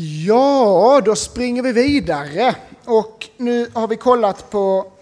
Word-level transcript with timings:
Ja, 0.00 1.00
då 1.04 1.16
springer 1.16 1.62
vi 1.62 1.72
vidare. 1.72 2.56
Och 2.84 3.28
nu 3.36 3.70
har 3.74 3.88
vi 3.88 3.96
kollat 3.96 4.50
på 4.50 4.92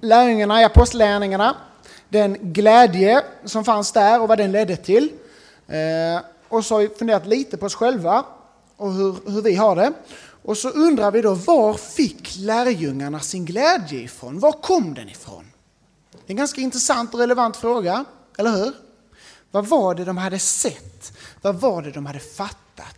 lärjungarna 0.00 0.60
i 0.60 0.64
apostlärningarna. 0.64 1.56
Den 2.08 2.52
glädje 2.52 3.22
som 3.44 3.64
fanns 3.64 3.92
där 3.92 4.20
och 4.20 4.28
vad 4.28 4.38
den 4.38 4.52
ledde 4.52 4.76
till. 4.76 5.12
Eh, 5.66 6.24
och 6.48 6.64
så 6.64 6.74
har 6.74 6.80
vi 6.80 6.88
funderat 6.88 7.26
lite 7.26 7.56
på 7.56 7.66
oss 7.66 7.74
själva 7.74 8.24
och 8.76 8.92
hur, 8.92 9.16
hur 9.26 9.42
vi 9.42 9.54
har 9.54 9.76
det. 9.76 9.92
Och 10.42 10.56
så 10.56 10.68
undrar 10.68 11.10
vi 11.10 11.22
då, 11.22 11.34
var 11.34 11.74
fick 11.74 12.36
lärjungarna 12.38 13.20
sin 13.20 13.44
glädje 13.44 14.00
ifrån? 14.00 14.38
Var 14.38 14.52
kom 14.52 14.94
den 14.94 15.08
ifrån? 15.08 15.44
Det 16.12 16.18
är 16.26 16.32
en 16.32 16.36
ganska 16.36 16.60
intressant 16.60 17.14
och 17.14 17.20
relevant 17.20 17.56
fråga, 17.56 18.04
eller 18.38 18.50
hur? 18.50 18.72
Vad 19.50 19.66
var 19.66 19.94
det 19.94 20.04
de 20.04 20.16
hade 20.16 20.38
sett? 20.38 21.12
Vad 21.42 21.60
var 21.60 21.82
det 21.82 21.90
de 21.90 22.06
hade 22.06 22.18
fattat? 22.18 22.95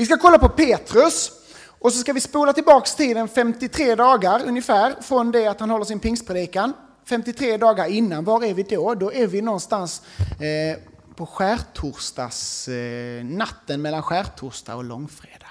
Vi 0.00 0.06
ska 0.06 0.18
kolla 0.18 0.38
på 0.38 0.48
Petrus 0.48 1.32
och 1.66 1.92
så 1.92 1.98
ska 1.98 2.12
vi 2.12 2.20
spola 2.20 2.52
tillbaks 2.52 2.94
tiden 2.94 3.28
53 3.28 3.94
dagar 3.94 4.42
ungefär 4.46 5.02
från 5.02 5.32
det 5.32 5.46
att 5.46 5.60
han 5.60 5.70
håller 5.70 5.84
sin 5.84 6.00
pingstpredikan. 6.00 6.72
53 7.04 7.56
dagar 7.56 7.86
innan, 7.86 8.24
var 8.24 8.44
är 8.44 8.54
vi 8.54 8.62
då? 8.62 8.94
Då 8.94 9.12
är 9.12 9.26
vi 9.26 9.40
någonstans 9.40 10.02
eh, 10.18 10.82
på 11.14 11.26
skärtorsdags, 11.26 12.68
eh, 12.68 13.24
natten 13.24 13.82
mellan 13.82 14.02
skärtorsdag 14.02 14.74
och 14.74 14.84
långfredag. 14.84 15.50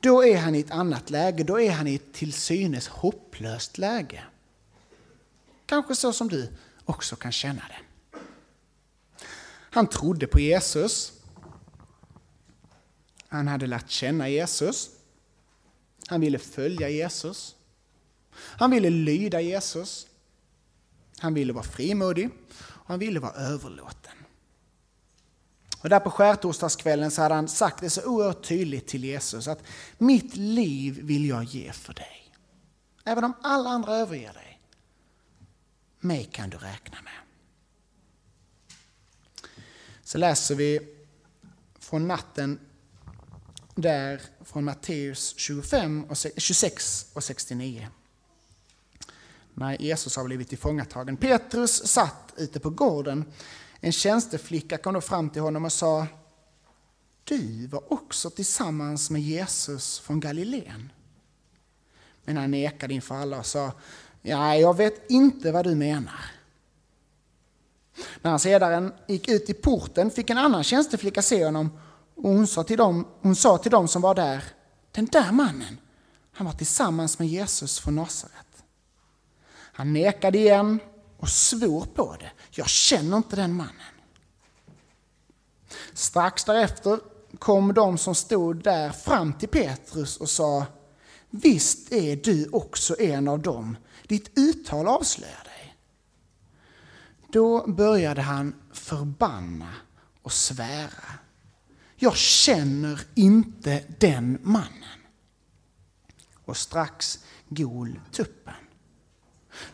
Då 0.00 0.24
är 0.24 0.38
han 0.38 0.54
i 0.54 0.60
ett 0.60 0.70
annat 0.70 1.10
läge, 1.10 1.44
då 1.44 1.60
är 1.60 1.70
han 1.70 1.86
i 1.86 1.94
ett 1.94 2.12
till 2.12 2.32
synes 2.32 2.88
hopplöst 2.88 3.78
läge. 3.78 4.24
Kanske 5.66 5.94
så 5.94 6.12
som 6.12 6.28
du 6.28 6.48
också 6.84 7.16
kan 7.16 7.32
känna 7.32 7.62
det. 7.68 7.83
Han 9.74 9.86
trodde 9.86 10.26
på 10.26 10.40
Jesus. 10.40 11.12
Han 13.28 13.48
hade 13.48 13.66
lärt 13.66 13.90
känna 13.90 14.28
Jesus. 14.28 14.90
Han 16.06 16.20
ville 16.20 16.38
följa 16.38 16.88
Jesus. 16.88 17.56
Han 18.34 18.70
ville 18.70 18.90
lyda 18.90 19.40
Jesus. 19.40 20.06
Han 21.18 21.34
ville 21.34 21.52
vara 21.52 21.64
frimodig 21.64 22.30
och 22.58 22.88
han 22.88 22.98
ville 22.98 23.20
vara 23.20 23.32
överlåten. 23.32 24.12
Och 25.82 25.88
där 25.88 26.00
på 26.00 26.10
skärtorsdagskvällen 26.10 27.10
så 27.10 27.22
hade 27.22 27.34
han 27.34 27.48
sagt 27.48 27.80
det 27.80 27.90
så 27.90 28.04
oerhört 28.04 28.44
tydligt 28.44 28.86
till 28.86 29.04
Jesus 29.04 29.48
att 29.48 29.62
mitt 29.98 30.36
liv 30.36 31.00
vill 31.02 31.28
jag 31.28 31.44
ge 31.44 31.72
för 31.72 31.94
dig. 31.94 32.32
Även 33.04 33.24
om 33.24 33.32
alla 33.42 33.70
andra 33.70 33.96
överger 33.96 34.32
dig. 34.32 34.60
Mig 36.00 36.24
kan 36.24 36.50
du 36.50 36.56
räkna 36.56 37.02
med. 37.02 37.23
Så 40.14 40.18
läser 40.18 40.54
vi 40.54 40.80
från 41.78 42.08
natten 42.08 42.58
där 43.74 44.22
från 44.44 44.64
Matteus 44.64 45.34
25 45.36 46.04
och 46.04 46.16
26 46.36 47.06
och 47.12 47.24
69 47.24 47.88
när 49.54 49.82
Jesus 49.82 50.16
har 50.16 50.24
blivit 50.24 50.48
tillfångatagen. 50.48 51.16
Petrus 51.16 51.86
satt 51.86 52.34
ute 52.36 52.60
på 52.60 52.70
gården. 52.70 53.24
En 53.80 53.92
tjänsteflicka 53.92 54.78
kom 54.78 54.94
då 54.94 55.00
fram 55.00 55.30
till 55.30 55.42
honom 55.42 55.64
och 55.64 55.72
sa 55.72 56.06
Du 57.24 57.66
var 57.66 57.92
också 57.92 58.30
tillsammans 58.30 59.10
med 59.10 59.22
Jesus 59.22 59.98
från 59.98 60.20
Galileen. 60.20 60.92
Men 62.24 62.36
han 62.36 62.50
nekade 62.50 62.94
inför 62.94 63.14
alla 63.14 63.38
och 63.38 63.46
sa 63.46 63.72
Ja, 64.22 64.56
jag 64.56 64.76
vet 64.76 65.10
inte 65.10 65.52
vad 65.52 65.64
du 65.64 65.74
menar. 65.74 66.43
När 68.22 68.30
han 68.30 68.40
sedan 68.40 68.92
gick 69.08 69.28
ut 69.28 69.50
i 69.50 69.54
porten 69.54 70.10
fick 70.10 70.30
en 70.30 70.38
annan 70.38 70.64
tjänsteflicka 70.64 71.22
se 71.22 71.44
honom 71.44 71.78
och 72.16 72.30
hon 72.30 72.46
sa 72.46 72.62
till 72.62 72.78
dem, 72.78 73.06
hon 73.20 73.36
sa 73.36 73.58
till 73.58 73.70
dem 73.70 73.88
som 73.88 74.02
var 74.02 74.14
där 74.14 74.44
Den 74.92 75.06
där 75.06 75.32
mannen, 75.32 75.78
han 76.32 76.46
var 76.46 76.52
tillsammans 76.52 77.18
med 77.18 77.28
Jesus 77.28 77.78
från 77.78 77.94
Nasaret. 77.94 78.64
Han 79.72 79.92
nekade 79.92 80.38
igen 80.38 80.80
och 81.18 81.28
svor 81.28 81.86
på 81.94 82.16
det. 82.20 82.30
Jag 82.50 82.68
känner 82.68 83.16
inte 83.16 83.36
den 83.36 83.52
mannen. 83.52 83.94
Strax 85.92 86.44
därefter 86.44 86.98
kom 87.38 87.74
de 87.74 87.98
som 87.98 88.14
stod 88.14 88.62
där 88.62 88.90
fram 88.90 89.32
till 89.32 89.48
Petrus 89.48 90.16
och 90.16 90.30
sa 90.30 90.66
Visst 91.30 91.92
är 91.92 92.16
du 92.16 92.48
också 92.52 93.00
en 93.00 93.28
av 93.28 93.38
dem. 93.38 93.76
Ditt 94.08 94.30
uttal 94.38 94.88
avslöjar. 94.88 95.48
Då 97.34 97.66
började 97.66 98.22
han 98.22 98.54
förbanna 98.72 99.74
och 100.22 100.32
svära. 100.32 101.18
Jag 101.96 102.16
känner 102.16 103.00
inte 103.14 103.84
den 103.98 104.38
mannen. 104.42 105.00
Och 106.44 106.56
strax 106.56 107.24
gol 107.48 108.00
tuppen. 108.12 108.54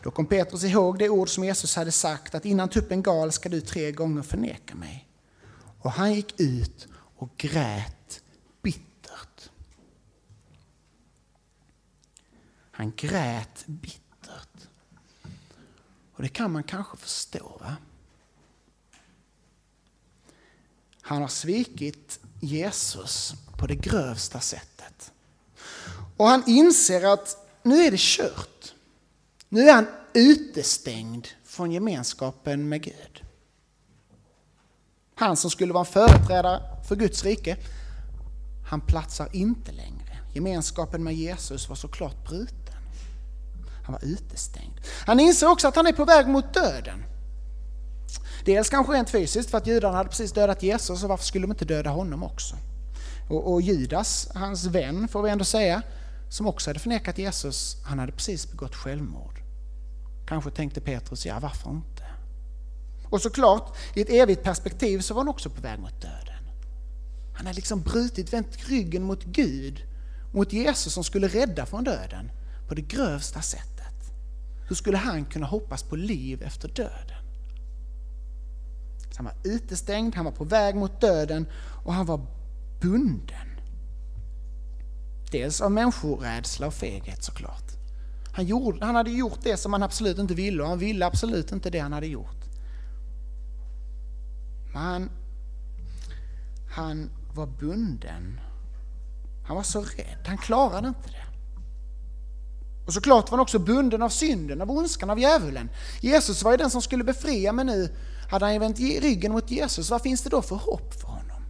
Då 0.03 0.11
kom 0.11 0.25
Petrus 0.25 0.63
ihåg 0.63 0.99
det 0.99 1.09
ord 1.09 1.29
som 1.29 1.43
Jesus 1.43 1.75
hade 1.75 1.91
sagt 1.91 2.35
att 2.35 2.45
innan 2.45 2.69
tuppen 2.69 3.03
gal 3.03 3.31
ska 3.31 3.49
du 3.49 3.61
tre 3.61 3.91
gånger 3.91 4.21
förneka 4.21 4.75
mig. 4.75 5.09
Och 5.79 5.91
han 5.91 6.13
gick 6.13 6.39
ut 6.39 6.87
och 6.93 7.37
grät 7.37 8.23
bittert. 8.61 9.49
Han 12.71 12.93
grät 12.95 13.63
bittert. 13.65 14.00
Och 16.21 16.27
det 16.27 16.33
kan 16.33 16.51
man 16.51 16.63
kanske 16.63 16.97
förstå. 16.97 17.57
va? 17.59 17.75
Han 21.01 21.21
har 21.21 21.27
svikit 21.27 22.19
Jesus 22.39 23.33
på 23.57 23.67
det 23.67 23.75
grövsta 23.75 24.39
sättet. 24.39 25.11
Och 26.17 26.27
han 26.27 26.43
inser 26.47 27.13
att 27.13 27.37
nu 27.63 27.83
är 27.83 27.91
det 27.91 27.99
kört. 27.99 28.73
Nu 29.49 29.69
är 29.69 29.73
han 29.73 29.87
utestängd 30.13 31.27
från 31.43 31.71
gemenskapen 31.71 32.69
med 32.69 32.83
Gud. 32.83 33.23
Han 35.15 35.37
som 35.37 35.51
skulle 35.51 35.73
vara 35.73 35.85
en 35.85 35.91
företrädare 35.91 36.85
för 36.87 36.95
Guds 36.95 37.23
rike, 37.23 37.57
han 38.69 38.81
platsar 38.81 39.35
inte 39.35 39.71
längre. 39.71 40.17
Gemenskapen 40.33 41.03
med 41.03 41.15
Jesus 41.15 41.69
var 41.69 41.75
såklart 41.75 42.29
bruten. 42.29 42.80
Han 43.83 43.93
var 43.93 44.05
utestängd. 44.05 44.81
Han 45.05 45.19
inser 45.19 45.51
också 45.51 45.67
att 45.67 45.75
han 45.75 45.87
är 45.87 45.93
på 45.93 46.05
väg 46.05 46.27
mot 46.27 46.53
döden. 46.53 47.03
Dels 48.45 48.69
kanske 48.69 48.93
rent 48.93 49.09
fysiskt 49.09 49.49
för 49.49 49.57
att 49.57 49.67
judarna 49.67 49.97
hade 49.97 50.09
precis 50.09 50.31
dödat 50.31 50.63
Jesus 50.63 51.03
och 51.03 51.09
varför 51.09 51.25
skulle 51.25 51.43
de 51.43 51.51
inte 51.51 51.65
döda 51.65 51.89
honom 51.89 52.23
också? 52.23 52.55
Och, 53.29 53.53
och 53.53 53.61
Judas, 53.61 54.29
hans 54.35 54.65
vän 54.65 55.07
får 55.07 55.23
vi 55.23 55.29
ändå 55.29 55.45
säga, 55.45 55.81
som 56.29 56.47
också 56.47 56.69
hade 56.69 56.79
förnekat 56.79 57.17
Jesus, 57.17 57.77
han 57.83 57.99
hade 57.99 58.11
precis 58.11 58.51
begått 58.51 58.75
självmord. 58.75 59.39
Kanske 60.27 60.51
tänkte 60.51 60.81
Petrus, 60.81 61.25
ja 61.25 61.39
varför 61.39 61.69
inte? 61.69 62.03
Och 63.09 63.21
såklart, 63.21 63.77
i 63.93 64.01
ett 64.01 64.09
evigt 64.09 64.43
perspektiv 64.43 64.99
så 64.99 65.13
var 65.13 65.21
han 65.21 65.29
också 65.29 65.49
på 65.49 65.61
väg 65.61 65.79
mot 65.79 66.01
döden. 66.01 66.43
Han 67.35 67.45
hade 67.45 67.55
liksom 67.55 67.81
brutit, 67.81 68.33
vänt 68.33 68.69
ryggen 68.69 69.03
mot 69.03 69.23
Gud, 69.23 69.83
mot 70.33 70.53
Jesus 70.53 70.93
som 70.93 71.03
skulle 71.03 71.27
rädda 71.27 71.65
från 71.65 71.83
döden 71.83 72.31
på 72.71 72.75
det 72.75 72.81
grövsta 72.81 73.41
sättet. 73.41 74.13
Hur 74.67 74.75
skulle 74.75 74.97
han 74.97 75.25
kunna 75.25 75.45
hoppas 75.45 75.83
på 75.83 75.95
liv 75.95 76.43
efter 76.43 76.67
döden? 76.67 77.23
Så 79.11 79.17
han 79.17 79.25
var 79.25 79.33
utestängd, 79.43 80.15
han 80.15 80.25
var 80.25 80.31
på 80.31 80.43
väg 80.43 80.75
mot 80.75 81.01
döden 81.01 81.47
och 81.85 81.93
han 81.93 82.05
var 82.05 82.25
bunden. 82.81 83.47
Dels 85.31 85.61
av 85.61 85.71
människorädsla 85.71 86.67
och 86.67 86.73
feghet 86.73 87.23
såklart. 87.23 87.71
Han, 88.33 88.45
gjorde, 88.45 88.85
han 88.85 88.95
hade 88.95 89.11
gjort 89.11 89.39
det 89.43 89.57
som 89.57 89.73
han 89.73 89.83
absolut 89.83 90.17
inte 90.17 90.33
ville 90.33 90.63
och 90.63 90.69
han 90.69 90.79
ville 90.79 91.05
absolut 91.05 91.51
inte 91.51 91.69
det 91.69 91.79
han 91.79 91.93
hade 91.93 92.07
gjort. 92.07 92.45
Men 94.73 95.09
han 96.69 97.09
var 97.33 97.47
bunden. 97.47 98.39
Han 99.47 99.55
var 99.55 99.63
så 99.63 99.81
rädd, 99.81 100.25
han 100.25 100.37
klarade 100.37 100.87
inte 100.87 101.09
det. 101.09 101.30
Och 102.85 102.93
såklart 102.93 103.31
var 103.31 103.37
han 103.37 103.39
också 103.39 103.59
bunden 103.59 104.01
av 104.01 104.09
synden, 104.09 104.61
av 104.61 104.71
ondskan, 104.71 105.09
av 105.09 105.19
djävulen. 105.19 105.69
Jesus 106.01 106.43
var 106.43 106.51
ju 106.51 106.57
den 106.57 106.69
som 106.69 106.81
skulle 106.81 107.03
befria, 107.03 107.53
men 107.53 107.67
nu 107.67 107.95
hade 108.29 108.45
han 108.45 108.59
vänt 108.59 108.79
ryggen 108.79 109.31
mot 109.31 109.51
Jesus. 109.51 109.89
Vad 109.89 110.01
finns 110.01 110.21
det 110.21 110.29
då 110.29 110.41
för 110.41 110.55
hopp 110.55 110.93
för 110.93 111.07
honom? 111.07 111.41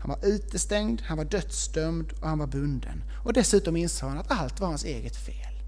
Han 0.00 0.10
var 0.10 0.28
utestängd, 0.28 1.02
han 1.06 1.18
var 1.18 1.24
dödsdömd 1.24 2.12
och 2.20 2.28
han 2.28 2.38
var 2.38 2.46
bunden. 2.46 3.02
Och 3.24 3.32
dessutom 3.32 3.76
insåg 3.76 4.08
han 4.08 4.18
att 4.18 4.30
allt 4.30 4.60
var 4.60 4.68
hans 4.68 4.84
eget 4.84 5.16
fel. 5.16 5.62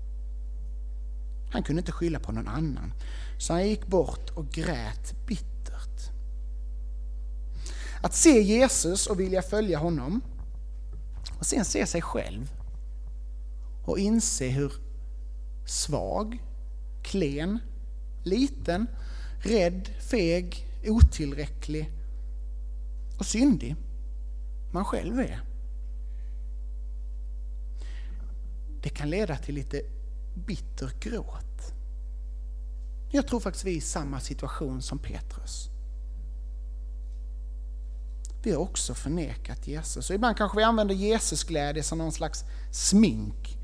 Han 1.50 1.62
kunde 1.62 1.80
inte 1.80 1.92
skylla 1.92 2.18
på 2.18 2.32
någon 2.32 2.48
annan. 2.48 2.92
Så 3.38 3.52
han 3.52 3.68
gick 3.68 3.86
bort 3.86 4.30
och 4.30 4.50
grät 4.50 5.26
bittert. 5.26 6.10
Att 8.02 8.14
se 8.14 8.42
Jesus 8.42 9.06
och 9.06 9.20
vilja 9.20 9.42
följa 9.42 9.78
honom 9.78 10.20
och 11.42 11.46
sen 11.46 11.64
se 11.64 11.86
sig 11.86 12.02
själv 12.02 12.52
och 13.84 13.98
inse 13.98 14.48
hur 14.48 14.72
svag, 15.66 16.42
klen, 17.02 17.58
liten, 18.22 18.86
rädd, 19.38 19.88
feg, 20.10 20.66
otillräcklig 20.86 21.90
och 23.18 23.26
syndig 23.26 23.76
man 24.70 24.84
själv 24.84 25.18
är. 25.18 25.40
Det 28.82 28.88
kan 28.88 29.10
leda 29.10 29.36
till 29.36 29.54
lite 29.54 29.82
bitter 30.34 30.90
gråt. 31.00 31.74
Jag 33.10 33.26
tror 33.26 33.40
faktiskt 33.40 33.64
vi 33.64 33.72
är 33.72 33.76
i 33.76 33.80
samma 33.80 34.20
situation 34.20 34.82
som 34.82 34.98
Petrus. 34.98 35.71
Vi 38.42 38.50
har 38.50 38.58
också 38.58 38.94
förnekat 38.94 39.66
Jesus. 39.66 40.10
Och 40.10 40.16
ibland 40.16 40.36
kanske 40.36 40.58
vi 40.58 40.64
använder 40.64 40.94
Jesusglädje 40.94 41.82
som 41.82 41.98
någon 41.98 42.12
slags 42.12 42.44
smink. 42.72 43.58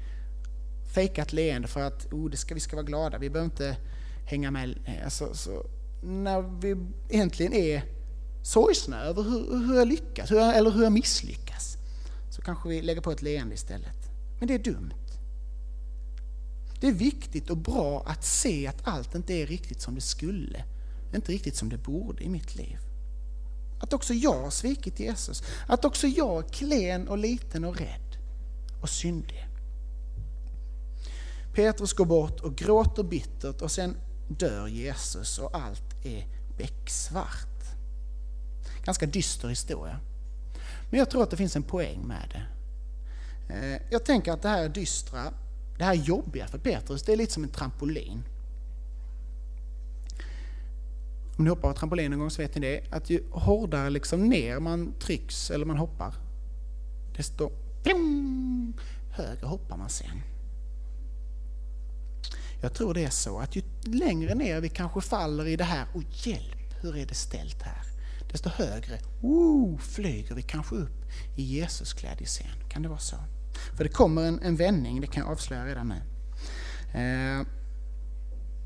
Fejkat 0.94 1.32
leende 1.32 1.68
för 1.68 1.80
att 1.80 2.12
oh, 2.12 2.30
det 2.30 2.36
ska, 2.36 2.54
vi 2.54 2.60
ska 2.60 2.76
vara 2.76 2.86
glada, 2.86 3.18
vi 3.18 3.30
behöver 3.30 3.50
inte 3.50 3.76
hänga 4.26 4.50
med. 4.50 4.78
Eh, 4.84 5.04
alltså, 5.04 5.34
så, 5.34 5.66
när 6.02 6.60
vi 6.60 6.76
egentligen 7.08 7.52
är 7.52 7.82
sorgsna 8.42 9.02
över 9.02 9.22
hur, 9.22 9.66
hur 9.66 9.74
jag 9.76 9.88
lyckas, 9.88 10.30
hur 10.30 10.36
jag, 10.36 10.56
eller 10.56 10.70
hur 10.70 10.82
jag 10.82 10.92
misslyckas, 10.92 11.76
så 12.30 12.42
kanske 12.42 12.68
vi 12.68 12.82
lägger 12.82 13.00
på 13.00 13.10
ett 13.10 13.22
leende 13.22 13.54
istället. 13.54 14.10
Men 14.38 14.48
det 14.48 14.54
är 14.54 14.58
dumt. 14.58 14.94
Det 16.80 16.88
är 16.88 16.92
viktigt 16.92 17.50
och 17.50 17.56
bra 17.56 18.04
att 18.06 18.24
se 18.24 18.66
att 18.66 18.88
allt 18.88 19.14
inte 19.14 19.34
är 19.34 19.46
riktigt 19.46 19.80
som 19.80 19.94
det 19.94 20.00
skulle, 20.00 20.64
inte 21.14 21.32
riktigt 21.32 21.56
som 21.56 21.68
det 21.68 21.78
borde 21.78 22.24
i 22.24 22.28
mitt 22.28 22.56
liv. 22.56 22.87
Att 23.80 23.92
också 23.92 24.14
jag 24.14 24.42
har 24.42 24.50
svikit 24.50 25.00
Jesus, 25.00 25.42
att 25.66 25.84
också 25.84 26.06
jag 26.06 26.44
är 26.44 26.48
klen 26.48 27.08
och 27.08 27.18
liten 27.18 27.64
och 27.64 27.76
rädd 27.76 28.18
och 28.80 28.88
syndig. 28.88 29.48
Petrus 31.54 31.92
går 31.92 32.04
bort 32.06 32.40
och 32.40 32.56
gråter 32.56 33.02
bittert 33.02 33.62
och 33.62 33.70
sen 33.70 33.96
dör 34.28 34.66
Jesus 34.66 35.38
och 35.38 35.56
allt 35.56 36.06
är 36.06 36.26
becksvart. 36.58 37.48
Ganska 38.84 39.06
dyster 39.06 39.48
historia. 39.48 40.00
Men 40.90 40.98
jag 40.98 41.10
tror 41.10 41.22
att 41.22 41.30
det 41.30 41.36
finns 41.36 41.56
en 41.56 41.62
poäng 41.62 42.06
med 42.06 42.28
det. 42.32 42.46
Eh, 43.54 43.82
jag 43.90 44.04
tänker 44.04 44.32
att 44.32 44.42
det 44.42 44.48
här 44.48 44.68
dystra, 44.68 45.32
det 45.78 45.84
här 45.84 45.94
jobbiga 45.94 46.46
för 46.46 46.58
Petrus, 46.58 47.02
det 47.02 47.12
är 47.12 47.16
lite 47.16 47.32
som 47.32 47.44
en 47.44 47.50
trampolin. 47.50 48.24
Om 51.38 51.44
ni 51.44 51.50
hoppar 51.50 51.68
av 51.68 51.74
trampolin 51.74 52.12
en 52.12 52.18
gång 52.18 52.30
så 52.30 52.42
vet 52.42 52.54
ni 52.54 52.60
det, 52.60 52.84
att 52.90 53.10
ju 53.10 53.22
hårdare 53.30 53.90
liksom 53.90 54.28
ner 54.28 54.60
man 54.60 54.92
trycks 55.00 55.50
eller 55.50 55.66
man 55.66 55.76
hoppar, 55.76 56.14
desto 57.16 57.50
pling, 57.82 58.76
högre 59.10 59.46
hoppar 59.46 59.76
man 59.76 59.88
sen. 59.88 60.22
Jag 62.60 62.74
tror 62.74 62.94
det 62.94 63.04
är 63.04 63.10
så 63.10 63.38
att 63.38 63.56
ju 63.56 63.62
längre 63.82 64.34
ner 64.34 64.60
vi 64.60 64.68
kanske 64.68 65.00
faller 65.00 65.46
i 65.46 65.56
det 65.56 65.64
här, 65.64 65.86
och 65.94 66.02
hjälp, 66.26 66.74
hur 66.80 66.96
är 66.96 67.06
det 67.06 67.14
ställt 67.14 67.62
här? 67.62 67.82
Desto 68.32 68.48
högre 68.48 68.98
oh, 69.22 69.78
flyger 69.78 70.34
vi 70.34 70.42
kanske 70.42 70.74
upp 70.74 71.04
i 71.36 71.42
Jesusglädje 71.42 72.26
sen. 72.26 72.68
Kan 72.68 72.82
det 72.82 72.88
vara 72.88 72.98
så? 72.98 73.16
För 73.76 73.84
det 73.84 73.90
kommer 73.90 74.22
en, 74.22 74.40
en 74.42 74.56
vändning, 74.56 75.00
det 75.00 75.06
kan 75.06 75.22
jag 75.22 75.32
avslöja 75.32 75.66
redan 75.66 75.88
nu. 75.88 76.02
Eh, 77.00 77.46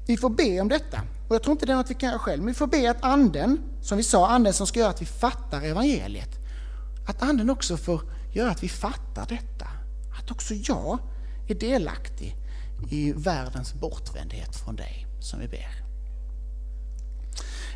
vi 0.07 0.17
får 0.17 0.31
be 0.31 0.61
om 0.61 0.69
detta. 0.69 1.01
Och 1.29 1.35
jag 1.35 1.43
tror 1.43 1.53
inte 1.53 1.67
det 1.67 1.73
är 1.73 1.77
något 1.77 1.91
vi 1.91 1.95
kan 1.95 2.09
göra 2.09 2.19
själv, 2.19 2.43
men 2.43 2.49
vi 2.49 2.55
får 2.55 2.67
be 2.67 2.91
att 2.91 3.05
anden, 3.05 3.61
som 3.83 3.99
vi 3.99 4.05
sa, 4.05 4.29
anden 4.29 4.53
som 4.53 4.67
ska 4.67 4.81
göra 4.81 4.91
att 4.91 5.03
vi 5.03 5.07
fattar 5.07 5.63
evangeliet, 5.63 6.31
att 7.07 7.23
anden 7.23 7.51
också 7.51 7.77
får 7.77 8.03
göra 8.33 8.51
att 8.51 8.63
vi 8.63 8.69
fattar 8.69 9.27
detta. 9.27 9.69
Att 10.19 10.31
också 10.31 10.55
jag 10.55 10.99
är 11.49 11.55
delaktig 11.55 12.37
i 12.91 13.13
världens 13.13 13.75
bortvändhet 13.75 14.57
från 14.57 14.77
dig, 14.77 15.07
som 15.21 15.41
vi 15.41 15.49
ber. 15.49 15.83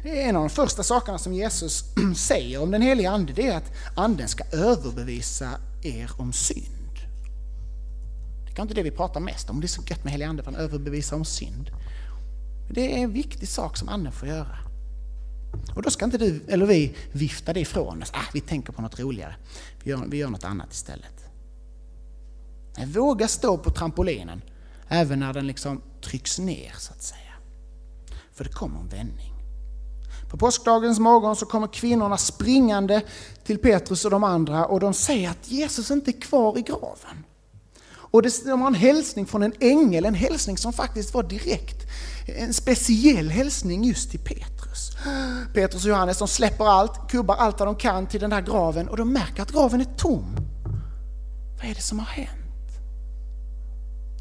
En 0.05 0.37
av 0.37 0.43
de 0.43 0.51
första 0.51 0.83
sakerna 0.83 1.19
som 1.19 1.33
Jesus 1.33 1.85
säger 2.17 2.63
om 2.63 2.71
den 2.71 2.83
heliga 2.83 3.11
Ande, 3.11 3.33
det 3.33 3.49
är 3.49 3.57
att 3.57 3.73
Anden 3.97 4.29
ska 4.29 4.45
överbevisa 4.45 5.51
er 5.83 6.11
om 6.19 6.33
synd. 6.33 6.99
Det 8.45 8.51
är 8.51 8.55
kanske 8.55 8.63
inte 8.63 8.75
det 8.75 8.83
vi 8.83 8.97
pratar 8.97 9.21
mest 9.21 9.51
om, 9.51 9.61
det 9.61 9.67
är 9.67 9.69
så 9.69 9.83
gött 9.87 10.05
med 10.05 10.13
helig 10.13 10.25
Ande, 10.25 10.43
för 10.43 10.53
han 10.53 10.61
överbevisar 10.61 11.17
om 11.17 11.25
synd. 11.25 11.71
Det 12.71 12.95
är 12.95 12.99
en 12.99 13.13
viktig 13.13 13.49
sak 13.49 13.77
som 13.77 13.89
Anden 13.89 14.13
får 14.13 14.29
göra. 14.29 14.59
Och 15.75 15.83
då 15.83 15.91
ska 15.91 16.05
inte 16.05 16.19
du 16.19 16.41
eller 16.49 16.67
vi 16.67 16.95
vifta 17.13 17.53
det 17.53 17.61
ifrån 17.61 18.03
oss. 18.03 18.11
Ah, 18.15 18.31
vi 18.33 18.41
tänker 18.41 18.73
på 18.73 18.83
något 18.83 19.01
roligare. 19.01 19.37
Vi 19.83 19.91
gör, 19.91 20.05
vi 20.07 20.17
gör 20.17 20.31
något 20.31 20.45
annat 20.45 20.73
istället. 20.73 21.25
Nej, 22.79 22.87
våga 22.87 23.29
stå 23.29 23.59
på 23.59 23.71
trampolinen 23.71 24.43
även 24.89 25.19
när 25.19 25.33
den 25.33 25.47
liksom 25.47 25.83
trycks 26.01 26.39
ner 26.39 26.73
så 26.79 26.93
att 26.93 27.03
säga. 27.03 27.21
För 28.33 28.45
det 28.45 28.51
kommer 28.51 28.81
en 28.81 28.89
vändning. 28.89 29.33
På 30.31 30.37
påskdagens 30.37 30.99
morgon 30.99 31.37
så 31.37 31.47
kommer 31.47 31.67
kvinnorna 31.67 32.17
springande 32.17 33.03
till 33.45 33.59
Petrus 33.59 34.05
och 34.05 34.11
de 34.11 34.25
andra 34.25 34.67
och 34.67 34.81
de 34.81 34.95
säger 34.95 35.31
att 35.31 35.51
Jesus 35.51 35.91
inte 35.91 36.11
är 36.11 36.21
kvar 36.21 36.59
i 36.59 36.63
graven. 36.63 37.25
Och 38.17 38.23
de 38.23 38.61
har 38.61 38.69
en 38.69 38.75
hälsning 38.75 39.27
från 39.27 39.43
en 39.43 39.53
ängel, 39.61 40.05
en 40.05 40.15
hälsning 40.15 40.59
som 40.59 40.73
faktiskt 40.73 41.15
var 41.15 41.23
direkt 41.23 41.87
en 42.27 42.55
speciell 42.55 43.31
hälsning 43.31 43.85
just 43.85 44.11
till 44.11 44.21
Petrus. 44.21 44.97
Petrus 45.55 45.85
och 45.85 45.91
Johannes 45.91 46.19
de 46.19 46.29
släpper 46.29 46.65
allt, 46.65 47.11
kubbar 47.11 47.35
allt 47.35 47.59
vad 47.59 47.69
de 47.69 47.77
kan 47.77 48.07
till 48.07 48.21
den 48.21 48.31
där 48.31 48.41
graven 48.41 48.89
och 48.89 48.97
de 48.97 49.13
märker 49.13 49.43
att 49.43 49.53
graven 49.53 49.81
är 49.81 49.85
tom. 49.85 50.37
Vad 51.57 51.71
är 51.71 51.75
det 51.75 51.81
som 51.81 51.99
har 51.99 52.07
hänt? 52.07 52.71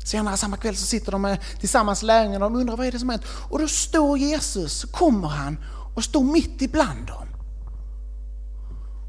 Senare 0.06 0.38
samma 0.38 0.58
kväll 0.58 0.76
så 0.76 0.86
sitter 0.86 1.12
de 1.12 1.38
tillsammans 1.60 2.04
lärjungarna 2.04 2.46
och 2.46 2.52
de 2.52 2.60
undrar 2.60 2.78
vad 2.78 2.88
är 2.88 2.92
det 2.92 3.00
som 3.00 3.10
har 3.10 3.18
hänt? 3.18 3.28
Och 3.50 3.60
då 3.60 3.68
står 3.68 4.18
Jesus, 4.18 4.84
kommer 4.84 5.28
han 5.28 5.58
och 5.96 6.04
står 6.04 6.24
mitt 6.24 6.62
ibland 6.62 7.08
dem. 7.08 7.28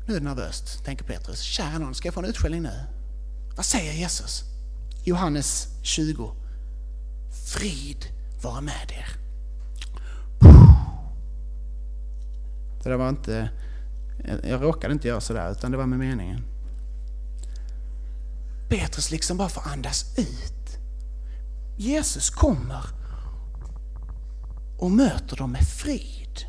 Nu 0.09 0.17
är 0.17 0.21
det 0.21 0.25
nervöst, 0.25 0.85
tänker 0.85 1.05
Petrus. 1.05 1.41
Kära 1.41 1.79
någon, 1.79 1.95
ska 1.95 2.07
jag 2.07 2.15
få 2.15 2.21
en 2.21 2.27
utskällning 2.27 2.63
nu? 2.63 2.85
Vad 3.57 3.65
säger 3.65 3.93
Jesus? 3.93 4.56
Johannes 5.09 5.69
20. 5.83 6.33
Frid 7.47 8.07
vara 8.43 8.61
med 8.61 8.93
er. 8.93 9.09
Det 12.83 12.89
där 12.91 12.97
var 12.97 13.09
inte, 13.09 13.51
jag 14.45 14.63
råkade 14.63 14.93
inte 14.93 15.09
göra 15.09 15.21
sådär, 15.21 15.53
utan 15.53 15.71
det 15.71 15.77
var 15.77 15.87
med 15.87 15.99
meningen. 15.99 16.45
Petrus 18.69 19.11
liksom 19.11 19.37
bara 19.37 19.49
får 19.49 19.63
andas 19.73 20.19
ut. 20.19 20.79
Jesus 21.77 22.31
kommer 22.31 22.85
och 24.79 24.91
möter 24.91 25.37
dem 25.37 25.53
med 25.53 25.69
frid. 25.69 26.47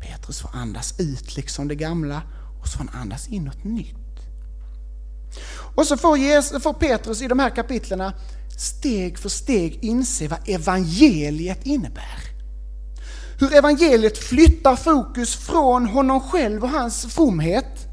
Petrus 0.00 0.40
får 0.40 0.50
andas 0.52 1.00
ut 1.00 1.36
liksom 1.36 1.68
det 1.68 1.74
gamla 1.74 2.22
och 2.60 2.68
så 2.68 2.78
får 2.78 2.84
han 2.84 3.02
andas 3.02 3.28
in 3.28 3.44
något 3.44 3.64
nytt. 3.64 3.99
Och 5.74 5.86
så 5.86 5.96
får, 5.96 6.18
Jesus, 6.18 6.62
får 6.62 6.72
Petrus 6.72 7.22
i 7.22 7.28
de 7.28 7.38
här 7.38 7.50
kapitlerna 7.50 8.12
steg 8.58 9.18
för 9.18 9.28
steg 9.28 9.78
inse 9.82 10.28
vad 10.28 10.48
evangeliet 10.48 11.66
innebär. 11.66 12.30
Hur 13.38 13.54
evangeliet 13.54 14.18
flyttar 14.18 14.76
fokus 14.76 15.36
från 15.36 15.86
honom 15.86 16.20
själv 16.20 16.64
och 16.64 16.70
hans 16.70 17.06
fromhet 17.06 17.86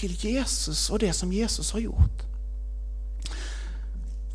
till 0.00 0.12
Jesus 0.12 0.90
och 0.90 0.98
det 0.98 1.12
som 1.12 1.32
Jesus 1.32 1.72
har 1.72 1.80
gjort. 1.80 2.22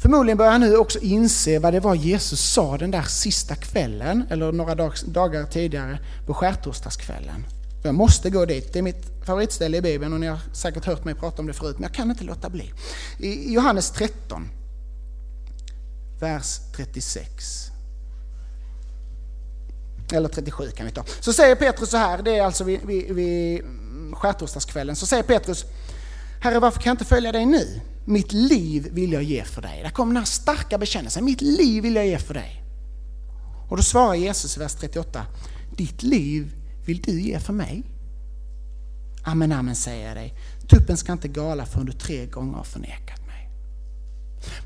Förmodligen 0.01 0.37
börjar 0.37 0.51
han 0.51 0.61
nu 0.61 0.77
också 0.77 0.99
inse 0.99 1.59
vad 1.59 1.73
det 1.73 1.79
var 1.79 1.95
Jesus 1.95 2.53
sa 2.53 2.77
den 2.77 2.91
där 2.91 3.01
sista 3.01 3.55
kvällen, 3.55 4.23
eller 4.29 4.51
några 4.51 4.75
dagar 5.05 5.45
tidigare 5.45 5.99
på 6.25 6.33
skärtorsdagskvällen. 6.33 7.45
Jag 7.85 7.95
måste 7.95 8.29
gå 8.29 8.45
dit, 8.45 8.73
det 8.73 8.79
är 8.79 8.83
mitt 8.83 9.25
favoritställe 9.25 9.77
i 9.77 9.81
Bibeln 9.81 10.13
och 10.13 10.19
ni 10.19 10.27
har 10.27 10.39
säkert 10.53 10.85
hört 10.85 11.05
mig 11.05 11.15
prata 11.15 11.41
om 11.41 11.47
det 11.47 11.53
förut, 11.53 11.75
men 11.75 11.83
jag 11.83 11.93
kan 11.93 12.11
inte 12.11 12.23
låta 12.23 12.49
bli. 12.49 12.73
I 13.19 13.53
Johannes 13.53 13.91
13 13.91 14.49
vers 16.19 16.59
36. 16.75 17.71
Eller 20.13 20.29
37 20.29 20.71
kan 20.71 20.85
vi 20.85 20.91
ta. 20.91 21.03
Så 21.19 21.33
säger 21.33 21.55
Petrus 21.55 21.89
så 21.89 21.97
här, 21.97 22.21
det 22.21 22.37
är 22.37 22.43
alltså 22.43 22.63
vid, 22.63 22.81
vid, 22.85 23.15
vid 23.15 23.61
skärtorsdagskvällen, 24.13 24.95
så 24.95 25.05
säger 25.05 25.23
Petrus 25.23 25.65
Herre 26.41 26.59
varför 26.59 26.79
kan 26.81 26.89
jag 26.89 26.93
inte 26.93 27.05
följa 27.05 27.31
dig 27.31 27.45
nu? 27.45 27.81
Mitt 28.05 28.33
liv 28.33 28.87
vill 28.91 29.11
jag 29.11 29.23
ge 29.23 29.43
för 29.43 29.61
dig. 29.61 29.81
Där 29.83 29.89
kommer 29.89 30.13
den 30.13 30.17
här 30.17 30.25
starka 30.25 30.77
bekännelsen, 30.77 31.25
mitt 31.25 31.41
liv 31.41 31.83
vill 31.83 31.95
jag 31.95 32.07
ge 32.07 32.19
för 32.19 32.33
dig. 32.33 32.63
Och 33.69 33.77
då 33.77 33.83
svarar 33.83 34.15
Jesus 34.15 34.57
i 34.57 34.59
vers 34.59 34.73
38, 34.73 35.25
ditt 35.77 36.03
liv 36.03 36.51
vill 36.85 37.01
du 37.01 37.21
ge 37.21 37.39
för 37.39 37.53
mig? 37.53 37.83
Amen, 39.23 39.51
amen 39.51 39.75
säger 39.75 40.07
jag 40.07 40.17
dig. 40.17 40.33
Tuppen 40.67 40.97
ska 40.97 41.11
inte 41.11 41.27
gala 41.27 41.65
förrän 41.65 41.85
du 41.85 41.91
tre 41.91 42.25
gånger 42.25 42.57
har 42.57 42.63
förnekat 42.63 43.25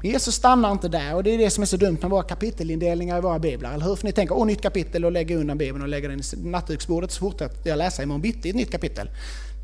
men 0.02 0.12
Jesus 0.12 0.36
stannar 0.36 0.72
inte 0.72 0.88
där 0.88 1.16
och 1.16 1.24
det 1.24 1.34
är 1.34 1.38
det 1.38 1.50
som 1.50 1.62
är 1.62 1.66
så 1.66 1.78
dumt 1.78 1.98
med 2.02 2.10
våra 2.10 2.24
kapitelindelningar 2.24 3.18
i 3.18 3.22
våra 3.22 3.40
biblar, 3.40 3.74
eller 3.74 3.86
hur? 3.86 3.96
För 3.96 4.06
ni 4.06 4.12
tänker, 4.12 4.36
åh 4.36 4.46
nytt 4.46 4.62
kapitel 4.62 5.06
och 5.06 5.12
lägger 5.12 5.38
undan 5.38 5.58
bibeln 5.58 5.82
och 5.82 5.88
lägger 5.88 6.10
den 6.10 6.20
i 6.20 6.24
nattduksbordet 6.50 7.12
så 7.12 7.20
fortsätter 7.20 7.70
jag 7.70 7.78
läsa 7.78 8.04
imorgon 8.04 8.22
bitti 8.22 8.50
ett 8.50 8.56
nytt 8.56 8.72
kapitel. 8.72 9.10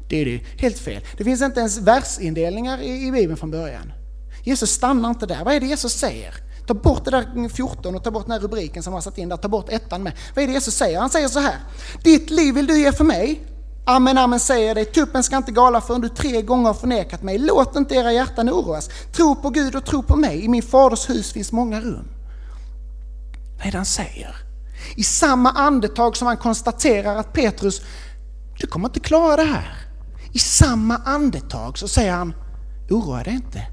Det 0.10 0.22
är 0.22 0.26
det 0.26 0.42
helt 0.58 0.78
fel. 0.78 1.02
Det 1.18 1.24
finns 1.24 1.42
inte 1.42 1.60
ens 1.60 1.78
versindelningar 1.78 2.82
i, 2.82 3.08
i 3.08 3.12
bibeln 3.12 3.38
från 3.38 3.52
början. 3.52 3.94
Jesus 4.44 4.70
stannar 4.70 5.10
inte 5.10 5.26
där. 5.26 5.44
Vad 5.46 5.56
är 5.56 5.60
det 5.60 5.66
Jesus 5.66 5.94
säger? 5.94 6.34
Ta 6.68 6.74
bort 6.74 7.06
det 7.06 7.12
där 7.12 7.50
14 7.50 7.96
och 7.96 8.04
ta 8.04 8.12
bort 8.12 8.26
den 8.26 8.32
här 8.32 8.40
rubriken 8.40 8.84
som 8.84 8.94
har 8.94 9.02
satt 9.02 9.18
in 9.18 9.30
där, 9.30 9.38
ta 9.38 9.48
bort 9.48 9.70
ettan 9.70 10.04
med. 10.04 10.14
Vad 10.36 10.44
är 10.44 10.48
det 10.48 10.54
Jesus 10.54 10.76
säger? 10.76 11.00
Han 11.00 11.10
säger 11.10 11.28
så 11.28 11.40
här. 11.40 11.56
Ditt 12.04 12.30
liv 12.30 12.56
vill 12.56 12.68
du 12.68 12.80
ge 12.80 12.92
för 12.92 13.04
mig. 13.04 13.42
Amen, 13.88 14.18
amen 14.18 14.40
säger 14.40 14.68
jag 14.68 14.78
dig, 14.78 14.86
tuppen 14.86 15.24
ska 15.24 15.38
inte 15.38 15.52
gala 15.52 15.82
förrän 15.82 16.02
du 16.02 16.10
tre 16.10 16.42
gånger 16.42 16.68
har 16.68 16.74
förnekat 16.74 17.24
mig. 17.24 17.38
Låt 17.38 17.76
inte 17.76 17.96
era 17.96 18.14
hjärtan 18.14 18.50
oroas. 18.50 18.90
Tro 19.16 19.36
på 19.36 19.50
Gud 19.50 19.76
och 19.76 19.86
tro 19.86 20.04
på 20.04 20.16
mig. 20.16 20.46
I 20.46 20.48
min 20.48 20.64
faders 20.64 21.10
hus 21.10 21.34
finns 21.34 21.52
många 21.52 21.82
rum. 21.82 22.08
Vad 23.58 23.68
är 23.68 23.72
det 23.72 23.78
han 23.78 23.86
säger? 23.86 24.36
I 24.96 25.04
samma 25.04 25.50
andetag 25.50 26.18
som 26.18 26.28
han 26.28 26.38
konstaterar 26.38 27.16
att 27.16 27.34
Petrus, 27.34 27.82
du 28.60 28.68
kommer 28.68 28.88
inte 28.88 29.00
klara 29.00 29.36
det 29.36 29.50
här. 29.50 29.78
I 30.34 30.40
samma 30.40 30.98
andetag 30.98 31.78
så 31.78 31.88
säger 31.88 32.12
han, 32.12 32.34
oroa 32.90 33.24
dig 33.24 33.34
inte. 33.34 33.68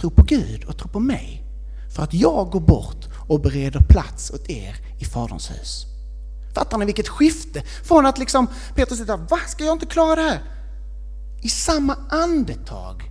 Tro 0.00 0.10
på 0.10 0.22
Gud 0.22 0.64
och 0.64 0.78
tro 0.78 0.88
på 0.88 1.00
mig. 1.00 1.47
För 1.98 2.02
att 2.02 2.14
jag 2.14 2.50
går 2.50 2.60
bort 2.60 3.08
och 3.28 3.40
bereder 3.40 3.80
plats 3.80 4.30
åt 4.30 4.50
er 4.50 4.76
i 4.98 5.04
Faderns 5.04 5.50
hus. 5.50 5.86
Fattar 6.54 6.78
ni 6.78 6.84
vilket 6.84 7.08
skifte? 7.08 7.62
Från 7.84 8.06
att 8.06 8.18
liksom 8.18 8.46
Petrus 8.74 8.98
sitter 8.98 9.16
va 9.16 9.38
ska 9.48 9.64
jag 9.64 9.74
inte 9.74 9.86
klara 9.86 10.14
det 10.14 10.22
här? 10.22 10.42
I 11.42 11.48
samma 11.48 11.96
andetag 12.10 13.02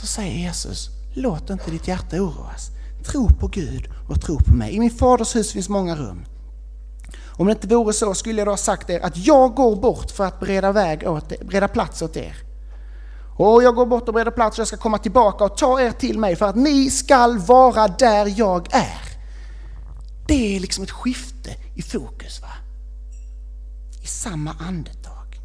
så 0.00 0.06
säger 0.06 0.38
Jesus, 0.38 0.88
låt 1.14 1.50
inte 1.50 1.70
ditt 1.70 1.88
hjärta 1.88 2.16
oroas. 2.16 2.70
Tro 3.06 3.28
på 3.28 3.48
Gud 3.48 3.88
och 4.08 4.20
tro 4.20 4.38
på 4.38 4.54
mig. 4.54 4.74
I 4.74 4.80
min 4.80 4.90
faders 4.90 5.36
hus 5.36 5.52
finns 5.52 5.68
många 5.68 5.96
rum. 5.96 6.24
Om 7.38 7.46
det 7.46 7.52
inte 7.52 7.66
vore 7.66 7.92
så 7.92 8.14
skulle 8.14 8.38
jag 8.38 8.46
då 8.46 8.52
ha 8.52 8.56
sagt 8.56 8.90
er 8.90 9.00
att 9.00 9.16
jag 9.16 9.54
går 9.54 9.76
bort 9.76 10.10
för 10.10 10.24
att 10.24 10.40
bereda, 10.40 10.72
väg 10.72 11.08
åt 11.08 11.32
er, 11.32 11.44
bereda 11.44 11.68
plats 11.68 12.02
åt 12.02 12.16
er. 12.16 12.36
Och 13.36 13.62
jag 13.62 13.74
går 13.74 13.86
bort 13.86 14.08
och 14.08 14.14
bereder 14.14 14.30
plats 14.30 14.58
och 14.58 14.60
jag 14.60 14.68
ska 14.68 14.76
komma 14.76 14.98
tillbaka 14.98 15.44
och 15.44 15.56
ta 15.56 15.80
er 15.80 15.90
till 15.90 16.18
mig 16.18 16.36
för 16.36 16.46
att 16.46 16.56
ni 16.56 16.90
skall 16.90 17.38
vara 17.38 17.88
där 17.88 18.34
jag 18.36 18.74
är. 18.74 19.00
Det 20.28 20.56
är 20.56 20.60
liksom 20.60 20.84
ett 20.84 20.90
skifte 20.90 21.56
i 21.74 21.82
fokus. 21.82 22.40
va? 22.40 22.52
I 24.02 24.06
samma 24.06 24.52
andetag. 24.52 25.40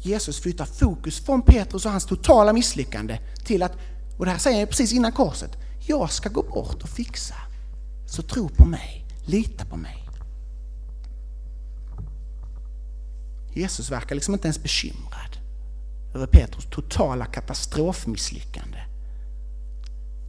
Jesus 0.00 0.40
flyttar 0.40 0.64
fokus 0.64 1.24
från 1.24 1.42
Petrus 1.42 1.84
och 1.84 1.90
hans 1.90 2.06
totala 2.06 2.52
misslyckande 2.52 3.18
till 3.44 3.62
att, 3.62 3.72
och 4.18 4.24
det 4.24 4.30
här 4.30 4.38
säger 4.38 4.60
jag 4.60 4.68
precis 4.68 4.92
innan 4.92 5.12
korset, 5.12 5.50
jag 5.86 6.10
ska 6.10 6.28
gå 6.28 6.42
bort 6.42 6.82
och 6.82 6.88
fixa. 6.88 7.34
Så 8.06 8.22
tro 8.22 8.48
på 8.48 8.64
mig, 8.64 9.06
lita 9.26 9.64
på 9.64 9.76
mig. 9.76 10.08
Jesus 13.54 13.90
verkar 13.90 14.14
liksom 14.14 14.34
inte 14.34 14.46
ens 14.46 14.62
bekymrad 14.62 15.23
över 16.14 16.26
Petrus 16.26 16.66
totala 16.70 17.24
katastrofmisslyckande. 17.24 18.78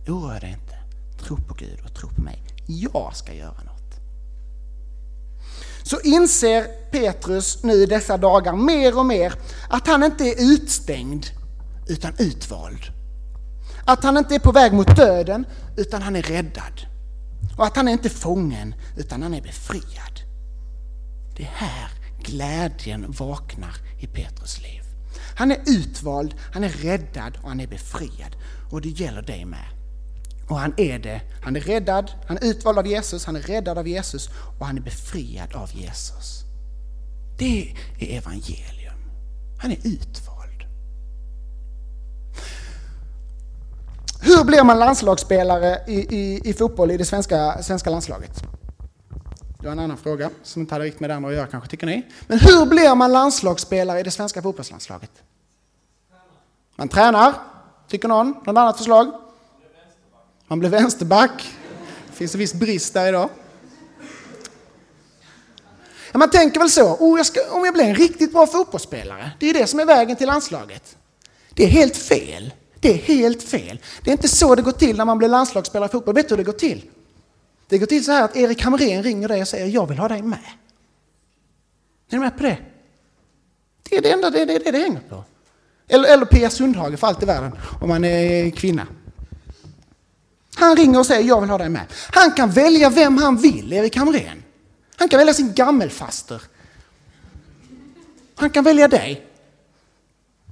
Oroa 0.08 0.39
dig 0.39 0.50
inte. 0.50 0.75
Tro 1.24 1.38
på 1.38 1.54
Gud 1.54 1.80
och 1.86 1.94
tro 1.94 2.10
på 2.10 2.22
mig. 2.22 2.44
Jag 2.68 3.15
ska 3.15 3.34
göra 3.34 3.63
något. 3.63 4.00
Så 5.84 6.00
inser 6.01 6.63
Petrus 6.92 7.63
nu 7.63 7.74
i 7.74 7.86
dessa 7.86 8.18
dagar 8.18 8.54
mer 8.54 8.98
och 9.00 9.06
mer 9.06 9.34
att 9.70 9.88
han 9.88 10.04
inte 10.04 10.24
är 10.24 10.54
utstängd 10.54 11.25
utan 11.88 12.13
utvald. 12.20 12.82
Att 13.86 14.04
han 14.04 14.18
inte 14.18 14.36
är 14.36 14.39
på 14.39 14.51
väg 14.51 14.74
mot 14.74 14.96
döden 14.96 15.46
utan 15.77 16.01
han 16.01 16.15
är 16.15 16.22
räddad. 16.22 16.82
Och 17.58 17.65
att 17.65 17.75
han 17.75 17.88
är 17.88 17.92
inte 17.92 18.10
fången 18.10 18.75
utan 18.98 19.24
han 19.24 19.34
är 19.34 19.42
befriad. 19.42 20.20
Det 21.38 21.44
är 21.44 21.54
här 21.54 21.89
glädjen 22.24 23.12
vaknar 23.12 23.75
i 24.00 24.08
Petrus 24.08 24.62
liv. 24.62 24.85
Han 25.36 25.51
är 25.51 25.58
utvald, 25.65 26.36
han 26.54 26.63
är 26.63 26.70
räddad 26.70 27.38
och 27.42 27.50
han 27.50 27.60
är 27.60 27.68
befriad. 27.68 28.36
Och 28.72 28.82
det 28.82 28.89
gäller 28.89 29.22
dig 29.22 29.46
med. 29.46 29.65
Och 30.50 30.60
han 30.60 30.74
är 30.77 31.00
det. 31.00 31.22
Han 31.42 31.56
är 31.56 31.60
räddad, 31.60 32.12
han 32.27 32.38
är 32.38 32.46
utvald 32.46 32.80
av 32.80 32.88
Jesus, 32.88 33.25
han 33.25 33.36
är 33.36 33.42
räddad 33.42 33.77
av 33.77 33.88
Jesus 33.88 34.30
och 34.60 34.65
han 34.65 34.77
är 34.77 34.82
befriad 34.82 35.56
av 35.56 35.75
Jesus. 35.75 36.44
Det 37.38 37.75
är 38.00 38.18
evangelium. 38.18 38.94
Han 39.58 39.72
är 39.72 39.77
utvald. 39.77 40.63
Hur 44.22 44.44
blir 44.44 44.63
man 44.63 44.80
landslagsspelare 44.80 45.80
i, 45.88 46.15
i, 46.15 46.50
i 46.50 46.54
fotboll 46.54 46.92
i 46.92 46.98
det 46.98 47.06
svenska, 47.06 47.63
svenska 47.63 47.89
landslaget? 47.89 48.44
Det 49.65 49.69
var 49.69 49.74
en 49.74 49.79
annan 49.79 49.98
fråga 49.98 50.29
som 50.43 50.62
inte 50.62 50.75
hade 50.75 50.86
riktigt 50.86 51.00
med 51.00 51.10
det 51.10 51.15
andra 51.15 51.29
att 51.29 51.36
göra 51.36 51.48
kanske, 51.48 51.69
tycker 51.69 51.88
ni? 51.88 52.05
Men 52.27 52.39
hur 52.39 52.65
blir 52.65 52.95
man 52.95 53.12
landslagsspelare 53.12 54.00
i 54.00 54.03
det 54.03 54.12
svenska 54.12 54.41
fotbollslandslaget? 54.41 55.12
Man 56.75 56.88
tränar. 56.88 57.34
Tycker 57.88 58.07
någon? 58.07 58.27
Något 58.27 58.48
annat 58.48 58.77
förslag? 58.77 59.12
Man 60.48 60.60
blir 60.60 60.69
vänsterback. 60.69 61.55
Det 62.07 62.13
finns 62.15 62.34
en 62.34 62.39
viss 62.39 62.53
brist 62.53 62.93
där 62.93 63.07
idag. 63.07 63.29
Ja, 66.12 66.19
man 66.19 66.29
tänker 66.29 66.60
väl 66.60 66.69
så, 66.69 66.95
oh, 66.95 67.19
jag 67.19 67.25
ska, 67.25 67.39
om 67.51 67.65
jag 67.65 67.74
blir 67.74 67.86
en 67.86 67.95
riktigt 67.95 68.34
bra 68.34 68.48
fotbollsspelare, 68.48 69.31
det 69.39 69.50
är 69.50 69.53
det 69.53 69.67
som 69.67 69.79
är 69.79 69.86
vägen 69.86 70.15
till 70.15 70.27
landslaget. 70.27 70.98
Det 71.53 71.63
är 71.63 71.69
helt 71.69 71.98
fel. 71.98 72.53
Det 72.79 72.89
är 72.89 72.98
helt 72.98 73.43
fel. 73.43 73.79
Det 74.03 74.10
är 74.10 74.12
inte 74.12 74.27
så 74.27 74.55
det 74.55 74.62
går 74.62 74.72
till 74.72 74.98
när 74.98 75.05
man 75.05 75.17
blir 75.17 75.27
landslagsspelare 75.27 75.89
i 75.89 75.91
fotboll. 75.91 76.15
Vet 76.15 76.29
du 76.29 76.36
hur 76.36 76.38
det 76.38 76.51
går 76.51 76.60
till? 76.60 76.89
Det 77.67 77.77
går 77.77 77.86
till 77.86 78.05
så 78.05 78.12
här 78.12 78.24
att 78.24 78.36
Erik 78.36 78.62
Hamrén 78.62 79.03
ringer 79.03 79.27
dig 79.27 79.41
och 79.41 79.48
säger 79.48 79.67
jag 79.67 79.88
vill 79.88 79.98
ha 79.98 80.07
dig 80.07 80.22
med. 80.22 80.39
Är 82.10 82.17
ni 82.17 82.19
med 82.19 82.38
på 82.38 82.43
det? 82.43 82.57
Det 83.89 83.98
är 83.98 84.01
det 84.01 84.12
enda 84.12 84.29
det, 84.29 84.41
är 84.41 84.45
det, 84.45 84.72
det 84.72 84.77
hänger 84.77 85.01
på. 85.10 85.24
Eller, 85.88 86.13
eller 86.13 86.25
Pia 86.25 86.50
Sundhage 86.50 87.00
för 87.00 87.07
allt 87.07 87.24
i 87.24 87.25
världen, 87.25 87.51
om 87.81 87.89
man 87.89 88.03
är 88.03 88.50
kvinna. 88.50 88.88
Han 90.55 90.75
ringer 90.75 91.00
och 91.00 91.05
säger 91.05 91.27
jag 91.27 91.41
vill 91.41 91.50
ha 91.50 91.57
dig 91.57 91.69
med. 91.69 91.86
Han 92.13 92.31
kan 92.31 92.51
välja 92.51 92.89
vem 92.89 93.17
han 93.17 93.38
vill, 93.38 93.74
Erik 93.74 93.98
Hamrén. 93.98 94.43
Han 94.95 95.10
kan 95.10 95.17
välja 95.17 95.34
sin 95.34 95.53
gammelfaster. 95.53 96.41
Han 98.36 98.50
kan 98.50 98.63
välja 98.63 98.88
dig. 98.88 99.27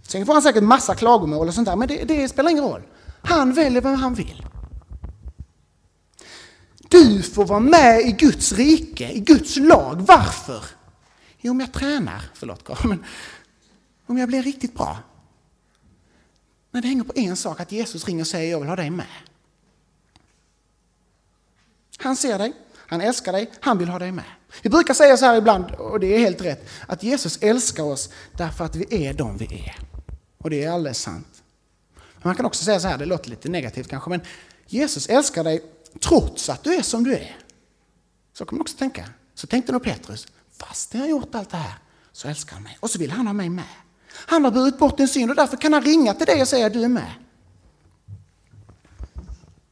Sen 0.07 0.25
får 0.25 0.33
han 0.33 0.41
säkert 0.41 0.63
massa 0.63 0.95
klagomål 0.95 1.47
och 1.47 1.53
sånt 1.53 1.67
där, 1.67 1.75
men 1.75 1.87
det, 1.87 2.03
det 2.03 2.29
spelar 2.29 2.51
ingen 2.51 2.63
roll. 2.63 2.81
Han 3.21 3.53
väljer 3.53 3.81
vem 3.81 3.95
han 3.95 4.13
vill. 4.13 4.45
Du 6.93 7.21
får 7.21 7.45
vara 7.45 7.59
med 7.59 8.01
i 8.01 8.11
Guds 8.11 8.51
rike, 8.51 9.11
i 9.11 9.19
Guds 9.19 9.57
lag. 9.57 9.95
Varför? 10.07 10.65
Jo, 11.41 11.51
om 11.51 11.59
jag 11.59 11.73
tränar, 11.73 12.21
förlåt 12.33 12.63
Karl, 12.63 12.87
men 12.87 13.03
om 14.05 14.17
jag 14.17 14.27
blir 14.27 14.43
riktigt 14.43 14.73
bra. 14.73 14.97
Men 16.71 16.81
det 16.81 16.87
hänger 16.87 17.03
på 17.03 17.13
en 17.15 17.35
sak, 17.35 17.59
att 17.59 17.71
Jesus 17.71 18.05
ringer 18.05 18.21
och 18.21 18.27
säger 18.27 18.51
jag 18.51 18.59
vill 18.59 18.69
ha 18.69 18.75
dig 18.75 18.89
med. 18.89 19.05
Han 21.97 22.15
ser 22.15 22.37
dig, 22.37 22.53
han 22.75 23.01
älskar 23.01 23.31
dig, 23.31 23.51
han 23.59 23.77
vill 23.77 23.89
ha 23.89 23.99
dig 23.99 24.11
med. 24.11 24.25
Vi 24.61 24.69
brukar 24.69 24.93
säga 24.93 25.17
så 25.17 25.25
här 25.25 25.37
ibland, 25.37 25.71
och 25.71 25.99
det 25.99 26.15
är 26.15 26.19
helt 26.19 26.41
rätt, 26.41 26.69
att 26.87 27.03
Jesus 27.03 27.37
älskar 27.41 27.83
oss 27.83 28.09
därför 28.37 28.65
att 28.65 28.75
vi 28.75 29.05
är 29.05 29.13
de 29.13 29.37
vi 29.37 29.45
är. 29.45 29.75
Och 30.37 30.49
det 30.49 30.63
är 30.63 30.71
alldeles 30.71 31.01
sant. 31.01 31.43
Man 32.21 32.35
kan 32.35 32.45
också 32.45 32.63
säga 32.63 32.79
så 32.79 32.87
här, 32.87 32.97
det 32.97 33.05
låter 33.05 33.29
lite 33.29 33.49
negativt 33.49 33.87
kanske, 33.87 34.09
men 34.09 34.21
Jesus 34.67 35.07
älskar 35.07 35.43
dig 35.43 35.63
trots 35.99 36.49
att 36.49 36.63
du 36.63 36.75
är 36.75 36.81
som 36.81 37.03
du 37.03 37.13
är. 37.13 37.37
Så 38.33 38.45
kan 38.45 38.57
man 38.57 38.61
också 38.61 38.77
tänka. 38.77 39.09
Så 39.35 39.47
tänkte 39.47 39.71
nog 39.71 39.83
Petrus, 39.83 40.27
fast 40.57 40.93
jag 40.93 41.01
har 41.01 41.07
gjort 41.07 41.35
allt 41.35 41.49
det 41.49 41.57
här 41.57 41.73
så 42.11 42.27
älskar 42.27 42.53
han 42.53 42.63
mig. 42.63 42.77
Och 42.79 42.89
så 42.89 42.99
vill 42.99 43.11
han 43.11 43.27
ha 43.27 43.33
mig 43.33 43.49
med. 43.49 43.65
Han 44.13 44.43
har 44.43 44.51
burit 44.51 44.77
bort 44.77 44.97
din 44.97 45.07
synd 45.07 45.29
och 45.29 45.35
därför 45.35 45.57
kan 45.57 45.73
han 45.73 45.81
ringa 45.81 46.13
till 46.13 46.25
dig 46.25 46.41
och 46.41 46.47
säga 46.47 46.69
du 46.69 46.83
är 46.83 46.89
med. 46.89 47.11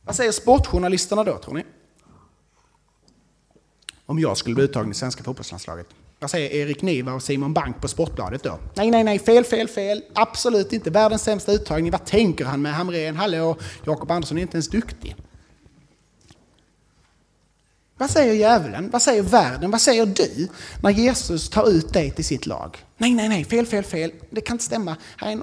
Vad 0.04 0.16
säger 0.16 0.32
sportjournalisterna 0.32 1.24
då 1.24 1.38
tror 1.38 1.54
ni? 1.54 1.66
Om 4.06 4.20
jag 4.20 4.38
skulle 4.38 4.56
bli 4.56 4.64
uttagen 4.64 4.92
i 4.92 4.94
svenska 4.94 5.24
fotbollslandslaget. 5.24 5.88
Vad 6.20 6.32
säger 6.32 6.50
Erik 6.50 6.82
Niva 6.82 7.14
och 7.14 7.24
Simon 7.24 7.54
Bank 7.54 7.82
på 7.82 7.88
Sportbladet 7.88 8.44
då? 8.44 8.60
Nej, 8.76 8.92
nej, 8.92 9.04
nej, 9.04 9.20
fel, 9.20 9.44
fel, 9.44 9.68
fel. 9.68 10.04
Absolut 10.14 10.74
inte. 10.74 10.90
Världens 10.90 11.24
sämsta 11.24 11.52
uttagning. 11.52 11.92
Vad 11.92 12.06
tänker 12.06 12.46
han 12.46 12.62
med 12.62 12.74
Hamrén? 12.74 13.16
Hallå, 13.16 13.58
Jakob 13.84 14.12
Andersson 14.12 14.38
är 14.38 14.42
inte 14.42 14.56
ens 14.56 14.70
duktig. 14.70 15.16
Vad 18.02 18.10
säger 18.10 18.34
djävulen? 18.34 18.90
Vad 18.90 19.02
säger 19.02 19.24
världen? 19.24 19.72
Vad 19.72 19.82
säger 19.82 20.06
du 20.06 20.48
när 20.84 20.90
Jesus 20.90 21.50
tar 21.50 21.70
ut 21.70 21.94
dig 21.94 22.12
till 22.12 22.26
sitt 22.26 22.46
lag? 22.46 22.86
Nej, 22.98 23.14
nej, 23.14 23.30
nej, 23.30 23.46
fel, 23.46 23.66
fel, 23.66 23.84
fel. 23.84 24.12
Det 24.30 24.42
kan 24.42 24.54
inte 24.54 24.64
stämma. 24.64 24.98
Nej, 25.22 25.36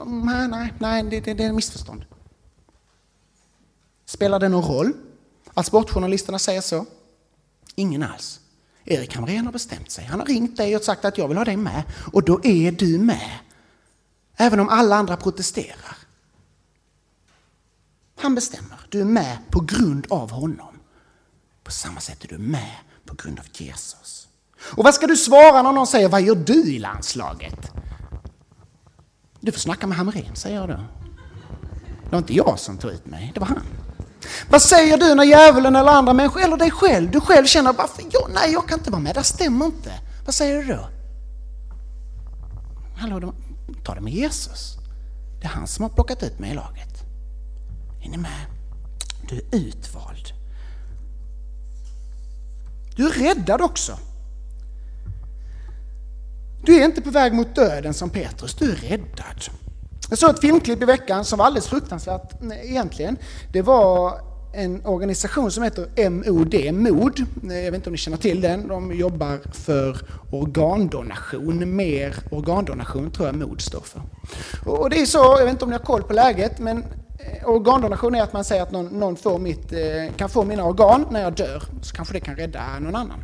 nej, 0.48 0.74
nej, 0.78 1.02
det, 1.02 1.20
det, 1.20 1.34
det 1.34 1.44
är 1.44 1.52
missförstånd. 1.52 2.04
Spelar 4.06 4.40
det 4.40 4.48
någon 4.48 4.64
roll 4.64 4.92
att 5.54 5.66
sportjournalisterna 5.66 6.38
säger 6.38 6.60
så? 6.60 6.86
Ingen 7.74 8.02
alls. 8.02 8.40
Erik 8.84 9.14
Hamrén 9.14 9.44
har 9.44 9.52
bestämt 9.52 9.90
sig. 9.90 10.04
Han 10.04 10.20
har 10.20 10.26
ringt 10.26 10.56
dig 10.56 10.76
och 10.76 10.82
sagt 10.82 11.04
att 11.04 11.18
jag 11.18 11.28
vill 11.28 11.36
ha 11.36 11.44
dig 11.44 11.56
med. 11.56 11.82
Och 12.12 12.24
då 12.24 12.40
är 12.44 12.72
du 12.72 12.98
med. 12.98 13.38
Även 14.36 14.60
om 14.60 14.68
alla 14.68 14.96
andra 14.96 15.16
protesterar. 15.16 15.96
Han 18.16 18.34
bestämmer. 18.34 18.80
Du 18.88 19.00
är 19.00 19.04
med 19.04 19.38
på 19.50 19.60
grund 19.60 20.06
av 20.10 20.30
honom. 20.30 20.77
På 21.68 21.72
samma 21.72 22.00
sätt 22.00 22.24
är 22.24 22.28
du 22.28 22.38
med 22.38 22.74
på 23.06 23.14
grund 23.14 23.38
av 23.38 23.44
Jesus. 23.52 24.28
Och 24.76 24.84
vad 24.84 24.94
ska 24.94 25.06
du 25.06 25.16
svara 25.16 25.62
när 25.62 25.72
någon 25.72 25.86
säger 25.86 26.08
vad 26.08 26.22
gör 26.22 26.34
du 26.34 26.64
i 26.64 26.78
landslaget? 26.78 27.70
Du 29.40 29.52
får 29.52 29.58
snacka 29.58 29.86
med 29.86 29.98
Hamrén, 29.98 30.36
säger 30.36 30.56
jag 30.56 30.68
då. 30.68 30.74
Det 32.04 32.10
var 32.10 32.18
inte 32.18 32.34
jag 32.34 32.58
som 32.58 32.78
tog 32.78 32.90
ut 32.90 33.06
mig, 33.06 33.30
det 33.34 33.40
var 33.40 33.46
han. 33.46 33.62
Vad 34.50 34.62
säger 34.62 34.98
du 34.98 35.14
när 35.14 35.24
djävulen 35.24 35.76
eller 35.76 35.92
andra 35.92 36.12
människor, 36.12 36.40
eller 36.40 36.56
dig 36.56 36.70
själv, 36.70 37.10
du 37.10 37.20
själv 37.20 37.46
känner 37.46 37.72
varför 37.72 38.04
jag, 38.10 38.30
nej 38.34 38.52
jag 38.52 38.68
kan 38.68 38.78
inte 38.78 38.90
vara 38.90 39.02
med, 39.02 39.14
det 39.14 39.22
stämmer 39.22 39.66
inte. 39.66 39.92
Vad 40.24 40.34
säger 40.34 40.62
du 40.62 40.74
då? 40.74 40.88
Hallå, 42.96 43.34
ta 43.84 43.94
det 43.94 44.00
med 44.00 44.12
Jesus. 44.12 44.76
Det 45.40 45.44
är 45.44 45.50
han 45.50 45.66
som 45.66 45.82
har 45.82 45.90
plockat 45.90 46.22
ut 46.22 46.38
mig 46.38 46.50
i 46.50 46.54
laget. 46.54 47.02
Är 48.04 48.08
ni 48.08 48.16
med? 48.16 48.46
Du 49.28 49.36
är 49.36 49.56
utvald. 49.56 50.37
Du 52.98 53.06
är 53.06 53.12
räddad 53.12 53.60
också. 53.60 53.92
Du 56.64 56.80
är 56.80 56.84
inte 56.84 57.00
på 57.00 57.10
väg 57.10 57.32
mot 57.32 57.54
döden 57.54 57.94
som 57.94 58.10
Petrus, 58.10 58.54
du 58.54 58.70
är 58.70 58.76
räddad. 58.76 59.44
Jag 60.10 60.18
såg 60.18 60.30
ett 60.30 60.40
filmklipp 60.40 60.82
i 60.82 60.84
veckan 60.84 61.24
som 61.24 61.38
var 61.38 61.46
alldeles 61.46 61.66
fruktansvärt 61.66 62.42
eh, 62.42 62.70
egentligen. 62.70 63.16
Det 63.52 63.62
var 63.62 64.20
en 64.54 64.86
organisation 64.86 65.50
som 65.50 65.62
heter 65.62 66.10
MOD, 66.10 66.74
MOD. 66.74 67.20
Eh, 67.50 67.58
jag 67.58 67.70
vet 67.70 67.74
inte 67.74 67.88
om 67.88 67.92
ni 67.92 67.98
känner 67.98 68.18
till 68.18 68.40
den. 68.40 68.68
De 68.68 68.92
jobbar 68.92 69.38
för 69.52 69.98
organdonation. 70.32 71.76
Mer 71.76 72.16
organdonation 72.30 73.10
tror 73.10 73.28
jag 73.28 73.36
MOD 73.36 73.60
står 73.60 73.80
för. 73.80 74.02
Och 74.70 74.90
det 74.90 75.00
är 75.00 75.06
så, 75.06 75.36
jag 75.38 75.44
vet 75.44 75.52
inte 75.52 75.64
om 75.64 75.70
ni 75.70 75.76
har 75.76 75.84
koll 75.84 76.02
på 76.02 76.12
läget, 76.12 76.58
men 76.58 76.84
Eh, 77.18 77.48
organdonation 77.48 78.14
är 78.14 78.22
att 78.22 78.32
man 78.32 78.44
säger 78.44 78.62
att 78.62 78.70
någon, 78.70 78.86
någon 78.86 79.16
får 79.16 79.38
mitt, 79.38 79.72
eh, 79.72 80.14
kan 80.16 80.28
få 80.28 80.44
mina 80.44 80.64
organ 80.64 81.06
när 81.10 81.22
jag 81.22 81.32
dör, 81.32 81.62
så 81.82 81.96
kanske 81.96 82.14
det 82.14 82.20
kan 82.20 82.36
rädda 82.36 82.78
någon 82.78 82.96
annan. 82.96 83.22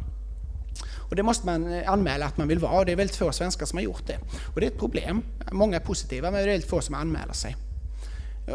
Och 1.10 1.16
det 1.16 1.22
måste 1.22 1.46
man 1.46 1.72
eh, 1.72 1.90
anmäla 1.90 2.26
att 2.26 2.36
man 2.36 2.48
vill 2.48 2.58
vara 2.58 2.78
och 2.78 2.86
det 2.86 2.92
är 2.92 2.96
väldigt 2.96 3.16
få 3.16 3.32
svenskar 3.32 3.66
som 3.66 3.76
har 3.76 3.82
gjort 3.84 4.06
det. 4.06 4.18
Och 4.54 4.60
det 4.60 4.66
är 4.66 4.70
ett 4.70 4.78
problem. 4.78 5.22
Många 5.52 5.76
är 5.76 5.80
positiva 5.80 6.30
men 6.30 6.34
det 6.34 6.48
är 6.48 6.50
väldigt 6.50 6.70
få 6.70 6.80
som 6.80 6.94
anmäler 6.94 7.32
sig. 7.32 7.56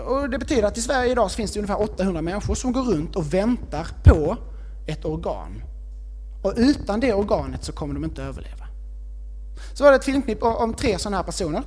Och 0.07 0.29
det 0.29 0.39
betyder 0.39 0.63
att 0.63 0.77
i 0.77 0.81
Sverige 0.81 1.11
idag 1.11 1.31
finns 1.31 1.51
det 1.51 1.59
ungefär 1.59 1.81
800 1.81 2.21
människor 2.21 2.55
som 2.55 2.71
går 2.71 2.81
runt 2.81 3.15
och 3.15 3.33
väntar 3.33 3.87
på 4.03 4.37
ett 4.87 5.05
organ. 5.05 5.63
Och 6.43 6.53
utan 6.57 6.99
det 6.99 7.13
organet 7.13 7.63
så 7.63 7.71
kommer 7.71 7.93
de 7.93 8.03
inte 8.03 8.23
överleva. 8.23 8.65
Så 9.73 9.83
var 9.83 9.91
det 9.91 9.97
ett 9.97 10.05
filmklipp 10.05 10.43
om 10.43 10.73
tre 10.73 10.99
sådana 10.99 11.17
här 11.17 11.23
personer. 11.23 11.63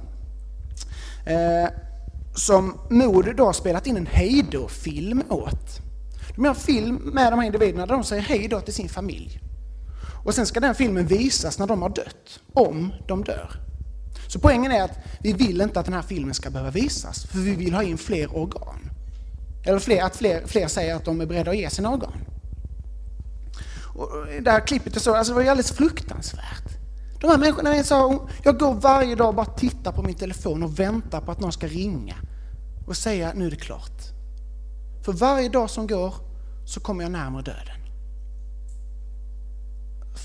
Som 2.35 2.79
Mod 2.91 3.37
då 3.37 3.53
spelat 3.53 3.87
in 3.87 3.97
en 3.97 4.07
hejdå-film 4.07 5.23
åt. 5.29 5.81
De 6.37 6.45
gör 6.45 6.51
en 6.51 6.61
film 6.61 6.97
med 6.97 7.33
de 7.33 7.39
här 7.39 7.47
individerna 7.47 7.87
där 7.87 7.95
de 7.95 8.05
säger 8.05 8.23
hejdå 8.23 8.61
till 8.61 8.75
sin 8.75 8.89
familj. 8.89 9.41
Och 10.25 10.35
sen 10.35 10.47
ska 10.47 10.61
den 10.61 10.75
filmen 10.75 11.07
visas 11.07 11.59
när 11.59 11.67
de 11.67 11.83
har 11.83 11.89
dött, 11.89 12.41
om 12.53 12.93
de 13.09 13.25
dör. 13.25 13.51
Så 14.29 14.39
poängen 14.39 14.73
är 14.73 14.83
att 14.83 14.99
vi 15.21 15.33
vill 15.33 15.61
inte 15.61 15.81
att 15.81 15.87
den 15.87 15.95
här 15.95 16.03
filmen 16.03 16.35
ska 16.35 16.51
behöva 16.51 16.71
visas, 16.71 17.27
för 17.27 17.39
vi 17.39 17.55
vill 17.55 17.75
ha 17.75 17.83
in 17.83 17.99
fler 17.99 18.37
organ. 18.37 18.91
Eller 19.65 19.79
fler, 19.79 20.03
att 20.03 20.17
fler, 20.17 20.47
fler 20.47 20.69
säger 20.69 20.95
att 20.95 21.05
de 21.05 21.21
är 21.21 21.27
beredda 21.27 21.51
att 21.51 21.57
ge 21.57 21.71
sina 21.71 21.91
organ. 21.91 22.25
Och 23.95 24.09
det 24.43 24.51
här 24.51 24.61
klippet 24.61 24.97
är 24.97 25.01
så, 25.01 25.15
alltså 25.15 25.33
det 25.33 25.35
var 25.35 25.43
ju 25.43 25.49
alldeles 25.49 25.73
fruktansvärt. 25.73 26.82
De 27.23 27.31
här 27.31 27.38
människorna 27.38 27.76
är 27.76 27.83
så, 27.83 28.07
oh, 28.07 28.29
jag 28.43 28.59
går 28.59 28.75
varje 28.75 29.14
dag 29.14 29.29
och 29.29 29.35
bara 29.35 29.47
tittar 29.47 29.93
på 29.93 30.02
min 30.02 30.14
telefon 30.14 30.62
och 30.62 30.79
väntar 30.79 31.21
på 31.21 31.33
att 31.33 31.41
någon 31.41 31.52
ska 31.52 31.67
ringa 31.67 32.17
och 32.87 32.97
säga 32.97 33.33
nu 33.35 33.47
är 33.47 33.50
det 33.50 33.57
klart. 33.57 34.02
För 35.05 35.12
varje 35.12 35.49
dag 35.49 35.71
som 35.71 35.87
går 35.87 36.14
så 36.67 36.81
kommer 36.81 37.02
jag 37.02 37.12
närmare 37.12 37.43
döden 37.43 37.83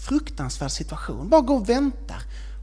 fruktansvärd 0.08 0.72
situation. 0.72 1.30
Bara 1.30 1.42
gå 1.42 1.54
och 1.54 1.70
väntar 1.70 2.22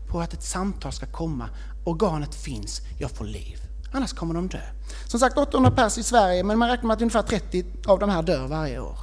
på 0.09 0.21
att 0.21 0.33
ett 0.33 0.43
samtal 0.43 0.93
ska 0.93 1.07
komma. 1.07 1.49
Organet 1.85 2.35
finns, 2.35 2.81
jag 2.99 3.11
får 3.11 3.25
liv. 3.25 3.59
Annars 3.93 4.13
kommer 4.13 4.35
de 4.35 4.49
dö. 4.49 4.61
Som 5.07 5.21
sagt 5.21 5.39
800 5.39 5.71
pers 5.71 5.99
i 5.99 6.03
Sverige, 6.03 6.45
men 6.45 6.59
man 6.59 6.69
räknar 6.69 6.87
med 6.87 6.95
att 6.95 7.01
ungefär 7.01 7.23
30 7.23 7.65
av 7.87 7.99
de 7.99 8.11
här 8.11 8.23
dör 8.23 8.47
varje 8.47 8.81
år. 8.81 8.99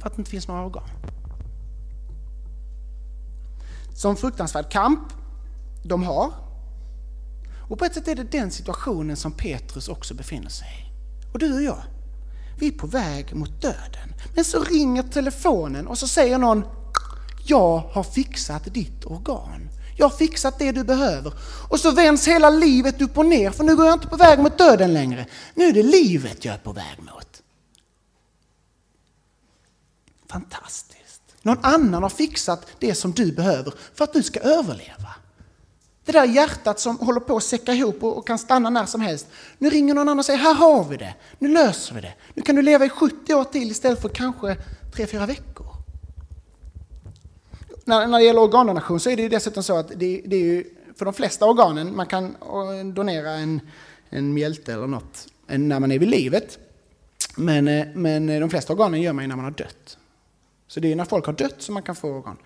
För 0.00 0.06
att 0.06 0.16
det 0.16 0.20
inte 0.20 0.30
finns 0.30 0.48
några 0.48 0.64
organ. 0.64 0.88
Sån 3.98 4.16
fruktansvärd 4.16 4.70
kamp 4.70 5.12
de 5.84 6.02
har. 6.02 6.32
Och 7.70 7.78
på 7.78 7.84
ett 7.84 7.94
sätt 7.94 8.08
är 8.08 8.14
det 8.14 8.22
den 8.22 8.50
situationen 8.50 9.16
som 9.16 9.32
Petrus 9.32 9.88
också 9.88 10.14
befinner 10.14 10.50
sig 10.50 10.68
i. 10.68 10.92
Och 11.32 11.38
du 11.38 11.54
och 11.54 11.62
jag, 11.62 11.82
vi 12.58 12.68
är 12.68 12.72
på 12.72 12.86
väg 12.86 13.34
mot 13.34 13.62
döden. 13.62 14.14
Men 14.34 14.44
så 14.44 14.64
ringer 14.64 15.02
telefonen 15.02 15.86
och 15.86 15.98
så 15.98 16.08
säger 16.08 16.38
någon 16.38 16.64
jag 17.46 17.78
har 17.78 18.02
fixat 18.02 18.74
ditt 18.74 19.04
organ. 19.04 19.68
Jag 19.96 20.08
har 20.08 20.16
fixat 20.16 20.58
det 20.58 20.72
du 20.72 20.84
behöver. 20.84 21.32
Och 21.68 21.80
så 21.80 21.90
vänds 21.90 22.28
hela 22.28 22.50
livet 22.50 23.02
upp 23.02 23.18
och 23.18 23.26
ner, 23.26 23.50
för 23.50 23.64
nu 23.64 23.76
går 23.76 23.86
jag 23.86 23.94
inte 23.94 24.08
på 24.08 24.16
väg 24.16 24.38
mot 24.38 24.58
döden 24.58 24.92
längre. 24.92 25.26
Nu 25.54 25.64
är 25.64 25.72
det 25.72 25.82
livet 25.82 26.44
jag 26.44 26.54
är 26.54 26.58
på 26.58 26.72
väg 26.72 26.98
mot. 26.98 27.42
Fantastiskt. 30.28 31.07
Någon 31.48 31.64
annan 31.64 32.02
har 32.02 32.10
fixat 32.10 32.66
det 32.78 32.94
som 32.94 33.12
du 33.12 33.32
behöver 33.32 33.74
för 33.94 34.04
att 34.04 34.12
du 34.12 34.22
ska 34.22 34.40
överleva. 34.40 35.14
Det 36.04 36.12
där 36.12 36.24
hjärtat 36.24 36.80
som 36.80 36.98
håller 36.98 37.20
på 37.20 37.36
att 37.36 37.42
säcka 37.42 37.72
ihop 37.72 38.02
och 38.02 38.26
kan 38.26 38.38
stanna 38.38 38.70
när 38.70 38.86
som 38.86 39.00
helst. 39.00 39.26
Nu 39.58 39.70
ringer 39.70 39.94
någon 39.94 40.02
annan 40.02 40.18
och 40.18 40.24
säger, 40.24 40.38
här 40.38 40.54
har 40.54 40.84
vi 40.84 40.96
det. 40.96 41.14
Nu 41.38 41.48
löser 41.48 41.94
vi 41.94 42.00
det. 42.00 42.14
Nu 42.34 42.42
kan 42.42 42.56
du 42.56 42.62
leva 42.62 42.84
i 42.84 42.88
70 42.88 43.34
år 43.34 43.44
till 43.44 43.70
istället 43.70 44.02
för 44.02 44.08
kanske 44.08 44.56
3-4 44.94 45.26
veckor 45.26 45.68
när, 47.88 48.06
när 48.06 48.18
det 48.18 48.24
gäller 48.24 48.40
organdonation 48.40 49.00
så 49.00 49.10
är 49.10 49.16
det 49.16 49.22
ju 49.22 49.28
dessutom 49.28 49.62
så 49.62 49.76
att 49.76 49.88
det, 49.88 50.22
det 50.24 50.36
är 50.36 50.40
ju 50.40 50.64
för 50.96 51.04
de 51.04 51.14
flesta 51.14 51.46
organen, 51.46 51.96
man 51.96 52.06
kan 52.06 52.24
eh, 52.24 52.86
donera 52.94 53.30
en, 53.30 53.60
en 54.10 54.34
mjälte 54.34 54.72
eller 54.72 54.86
något 54.86 55.28
när 55.46 55.80
man 55.80 55.92
är 55.92 55.98
vid 55.98 56.08
livet. 56.08 56.58
Men, 57.36 57.68
eh, 57.68 57.86
men 57.94 58.26
de 58.26 58.50
flesta 58.50 58.72
organen 58.72 59.02
gör 59.02 59.12
man 59.12 59.24
ju 59.24 59.28
när 59.28 59.36
man 59.36 59.44
har 59.44 59.52
dött. 59.52 59.97
Så 60.68 60.80
det 60.80 60.92
är 60.92 60.96
när 60.96 61.04
folk 61.04 61.26
har 61.26 61.32
dött 61.32 61.62
som 61.62 61.74
man 61.74 61.82
kan 61.82 61.96
få 61.96 62.08
organ. 62.08 62.36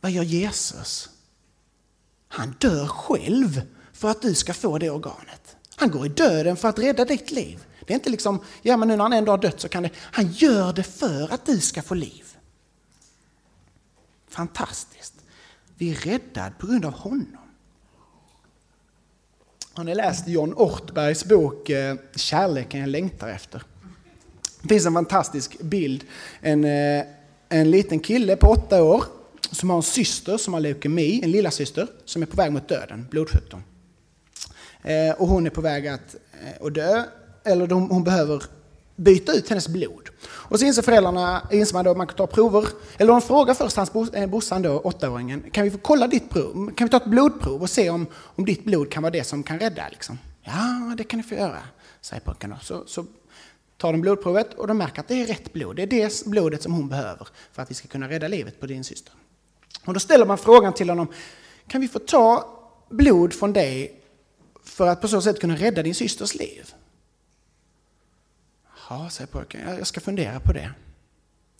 Vad 0.00 0.12
gör 0.12 0.22
Jesus? 0.22 1.10
Han 2.28 2.54
dör 2.58 2.86
själv 2.86 3.62
för 3.92 4.10
att 4.10 4.22
du 4.22 4.34
ska 4.34 4.54
få 4.54 4.78
det 4.78 4.90
organet. 4.90 5.56
Han 5.76 5.90
går 5.90 6.06
i 6.06 6.08
döden 6.08 6.56
för 6.56 6.68
att 6.68 6.78
rädda 6.78 7.04
ditt 7.04 7.30
liv. 7.30 7.66
Det 7.86 7.92
är 7.92 7.94
inte 7.94 8.10
liksom, 8.10 8.44
ja 8.62 8.76
men 8.76 8.88
nu 8.88 8.96
när 8.96 9.04
han 9.04 9.12
ändå 9.12 9.32
har 9.32 9.38
dött 9.38 9.60
så 9.60 9.68
kan 9.68 9.82
det... 9.82 9.90
Han 9.96 10.32
gör 10.32 10.72
det 10.72 10.82
för 10.82 11.32
att 11.32 11.46
du 11.46 11.60
ska 11.60 11.82
få 11.82 11.94
liv. 11.94 12.36
Fantastiskt. 14.28 15.14
Vi 15.76 15.90
är 15.90 15.94
räddade 15.94 16.52
på 16.58 16.66
grund 16.66 16.84
av 16.84 16.92
honom. 16.92 17.36
Har 19.72 19.84
ni 19.84 19.94
läst 19.94 20.28
John 20.28 20.54
Ortbergs 20.54 21.24
bok 21.24 21.70
eh, 21.70 21.96
Kärleken 22.14 22.80
jag 22.80 22.88
längtar 22.88 23.28
efter? 23.28 23.62
Det 24.62 24.68
finns 24.68 24.86
en 24.86 24.94
fantastisk 24.94 25.60
bild. 25.60 26.04
En, 26.40 26.64
eh, 26.64 27.04
en 27.48 27.70
liten 27.70 28.00
kille 28.00 28.36
på 28.36 28.48
åtta 28.48 28.82
år 28.82 29.04
som 29.50 29.70
har 29.70 29.76
en 29.76 29.82
syster 29.82 30.36
som 30.36 30.54
har 30.54 30.60
leukemi, 30.60 31.20
en 31.24 31.30
lilla 31.30 31.50
syster 31.50 31.86
som 32.04 32.22
är 32.22 32.26
på 32.26 32.36
väg 32.36 32.52
mot 32.52 32.68
döden, 32.68 33.06
blodsjukdom. 33.10 33.62
Eh, 34.82 35.14
och 35.18 35.28
hon 35.28 35.46
är 35.46 35.50
på 35.50 35.60
väg 35.60 35.88
att, 35.88 36.16
eh, 36.32 36.66
att 36.66 36.74
dö, 36.74 37.02
eller 37.44 37.66
hon 37.66 38.04
behöver 38.04 38.42
byta 38.96 39.32
ut 39.32 39.48
hennes 39.48 39.68
blod. 39.68 40.08
Och 40.22 40.58
så 40.58 40.64
inser 40.64 40.82
föräldrarna, 40.82 41.48
inser 41.50 41.74
man 41.74 41.84
då 41.84 41.90
att 41.90 41.96
man 41.96 42.06
kan 42.06 42.16
ta 42.16 42.26
prover, 42.26 42.64
eller 42.98 43.12
de 43.12 43.22
frågar 43.22 43.54
först 43.54 43.76
hans 43.76 43.92
brorsan 43.92 44.62
då, 44.62 44.80
åttaåringen, 44.80 45.44
kan 45.52 45.64
vi 45.64 45.70
få 45.70 45.78
kolla 45.78 46.06
ditt 46.06 46.30
prov? 46.30 46.70
Kan 46.76 46.86
vi 46.86 46.90
ta 46.90 46.96
ett 46.96 47.06
blodprov 47.06 47.62
och 47.62 47.70
se 47.70 47.90
om, 47.90 48.06
om 48.14 48.44
ditt 48.44 48.64
blod 48.64 48.90
kan 48.90 49.02
vara 49.02 49.10
det 49.10 49.24
som 49.24 49.42
kan 49.42 49.58
rädda? 49.58 49.82
Liksom? 49.90 50.18
Ja, 50.42 50.94
det 50.96 51.04
kan 51.04 51.16
ni 51.16 51.22
få 51.22 51.34
göra, 51.34 51.58
säger 52.00 52.20
pojken. 52.20 52.54
Så, 52.62 52.82
så 52.86 53.04
tar 53.80 53.92
de 53.92 54.00
blodprovet 54.00 54.54
och 54.54 54.66
de 54.66 54.78
märker 54.78 55.00
att 55.00 55.08
det 55.08 55.22
är 55.22 55.26
rätt 55.26 55.52
blod. 55.52 55.76
Det 55.76 55.82
är 55.82 55.86
det 55.86 56.26
blodet 56.26 56.62
som 56.62 56.72
hon 56.72 56.88
behöver 56.88 57.28
för 57.52 57.62
att 57.62 57.70
vi 57.70 57.74
ska 57.74 57.88
kunna 57.88 58.08
rädda 58.08 58.28
livet 58.28 58.60
på 58.60 58.66
din 58.66 58.84
syster. 58.84 59.12
Och 59.84 59.94
då 59.94 60.00
ställer 60.00 60.26
man 60.26 60.38
frågan 60.38 60.72
till 60.72 60.88
honom, 60.88 61.12
kan 61.66 61.80
vi 61.80 61.88
få 61.88 61.98
ta 61.98 62.58
blod 62.88 63.34
från 63.34 63.52
dig 63.52 64.00
för 64.64 64.86
att 64.86 65.00
på 65.00 65.08
så 65.08 65.22
sätt 65.22 65.40
kunna 65.40 65.56
rädda 65.56 65.82
din 65.82 65.94
systers 65.94 66.34
liv? 66.34 66.74
Ja, 68.88 69.10
säger 69.10 69.28
pojken, 69.28 69.60
jag 69.78 69.86
ska 69.86 70.00
fundera 70.00 70.40
på 70.40 70.52
det. 70.52 70.72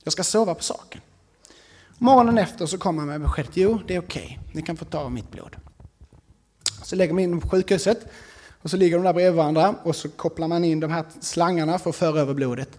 Jag 0.03 0.13
ska 0.13 0.25
sova 0.25 0.55
på 0.55 0.63
saken. 0.63 1.01
Morgonen 1.99 2.39
efter 2.39 2.67
så 2.67 2.79
kommer 2.79 3.01
han 3.01 3.09
med 3.09 3.21
beskedet, 3.21 3.51
jo 3.55 3.81
det 3.87 3.95
är 3.95 4.01
okej, 4.01 4.39
okay. 4.41 4.55
ni 4.55 4.63
kan 4.63 4.77
få 4.77 4.85
ta 4.85 5.09
mitt 5.09 5.31
blod. 5.31 5.57
Så 6.83 6.97
lägger 6.97 7.15
man 7.15 7.23
in 7.23 7.41
på 7.41 7.49
sjukhuset 7.49 8.07
och 8.63 8.71
så 8.71 8.77
ligger 8.77 8.97
de 8.97 9.05
där 9.05 9.13
bredvid 9.13 9.37
varandra 9.37 9.75
och 9.83 9.97
så 9.97 10.09
kopplar 10.09 10.49
man 10.49 10.65
in 10.65 10.81
de 10.81 10.91
här 10.91 11.05
slangarna 11.21 11.79
för 11.79 11.91
att 11.91 11.97
föra 11.97 12.21
över 12.21 12.35
blodet. 12.35 12.79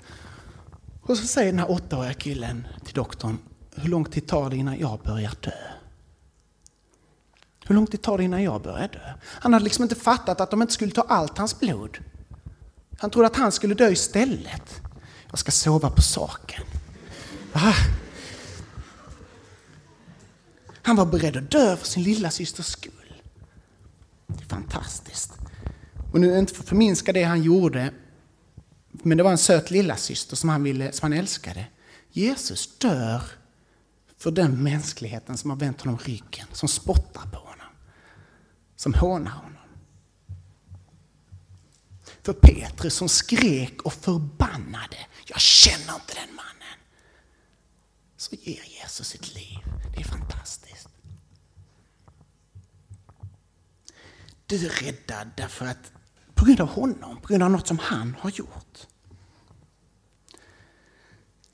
Och 1.02 1.18
så 1.18 1.28
säger 1.28 1.52
den 1.52 1.60
här 1.60 1.72
åttaåriga 1.72 2.14
killen 2.14 2.68
till 2.86 2.94
doktorn, 2.94 3.38
hur 3.76 3.90
lång 3.90 4.06
tid 4.06 4.28
tar 4.28 4.50
det 4.50 4.56
innan 4.56 4.80
jag 4.80 5.00
börjar 5.00 5.34
dö? 5.42 5.52
Hur 7.66 7.76
lång 7.76 7.88
tid 7.88 8.02
tar 8.02 8.18
det 8.18 8.24
innan 8.24 8.44
jag 8.44 8.62
börjar 8.62 8.88
dö? 8.88 9.14
Han 9.24 9.54
hade 9.54 9.64
liksom 9.64 9.84
inte 9.84 9.96
fattat 9.96 10.42
att 10.42 10.52
de 10.52 10.62
inte 10.62 10.74
skulle 10.74 10.92
ta 10.92 11.02
allt 11.02 11.38
hans 11.38 11.60
blod. 11.60 11.98
Han 13.00 13.10
trodde 13.10 13.28
att 13.28 13.36
han 13.36 13.52
skulle 13.52 13.76
dö 13.76 13.90
istället. 13.90 14.82
Jag 15.30 15.40
ska 15.40 15.52
sova 15.52 15.90
på 15.90 16.02
saken. 16.02 16.64
Ah. 17.54 17.74
Han 20.82 20.96
var 20.96 21.06
beredd 21.06 21.38
att 21.38 21.52
dö 21.52 21.78
för 21.78 21.88
sin 21.88 22.04
lilla 22.04 22.32
systers 22.32 22.66
skull. 22.66 23.22
Det 24.28 24.44
är 24.44 24.48
fantastiskt. 24.48 25.41
Och 26.12 26.20
nu 26.20 26.40
inte 26.40 26.54
för 26.54 26.64
att 26.64 26.70
förminska 26.70 27.14
det 27.14 27.24
han 27.24 27.44
gjorde, 27.44 27.94
men 28.92 29.18
det 29.18 29.24
var 29.24 29.32
en 29.32 29.38
söt 29.38 29.72
lilla 29.72 29.98
syster 29.98 30.36
som 30.36 30.50
han, 30.50 30.64
ville, 30.64 30.92
som 30.92 31.12
han 31.12 31.20
älskade. 31.20 31.66
Jesus 32.10 32.78
dör 32.78 33.24
för 34.18 34.32
den 34.32 34.64
mänskligheten 34.64 35.38
som 35.38 35.50
har 35.50 35.58
vänt 35.58 35.82
honom 35.82 35.98
ryggen, 35.98 36.48
som 36.52 36.70
spottar 36.70 37.22
på 37.22 37.38
honom, 37.38 37.68
som 38.76 38.94
hånar 38.94 39.32
honom. 39.32 39.52
För 42.24 42.34
Petrus 42.34 42.94
som 42.94 43.10
skrek 43.10 43.82
och 43.82 43.94
förbannade, 43.94 44.98
jag 45.26 45.40
känner 45.40 45.94
inte 45.94 46.14
den 46.14 46.36
mannen. 46.36 46.78
Så 48.18 48.36
ger 48.36 48.64
Jesus 48.64 49.08
sitt 49.08 49.36
liv. 49.36 49.60
Det 49.96 50.02
är 50.02 50.06
fantastiskt. 50.06 50.88
Du 54.46 54.66
är 54.66 54.70
räddad 54.70 55.32
därför 55.38 55.66
att 55.66 55.92
på 56.42 56.46
grund 56.46 56.62
av 56.62 56.68
honom, 56.68 57.18
på 57.22 57.28
grund 57.28 57.44
av 57.44 57.52
något 57.52 57.68
som 57.68 57.80
han 57.80 58.16
har 58.20 58.30
gjort. 58.30 58.88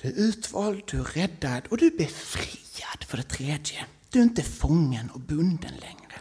Du 0.01 0.07
är 0.07 0.13
utvald, 0.13 0.81
du 0.91 0.99
är 0.99 1.03
räddad 1.03 1.61
och 1.69 1.77
du 1.77 1.87
är 1.87 1.97
befriad 1.97 3.03
för 3.07 3.17
det 3.17 3.23
tredje. 3.23 3.85
Du 4.09 4.19
är 4.19 4.23
inte 4.23 4.43
fången 4.43 5.09
och 5.13 5.19
bunden 5.19 5.71
längre. 5.79 6.13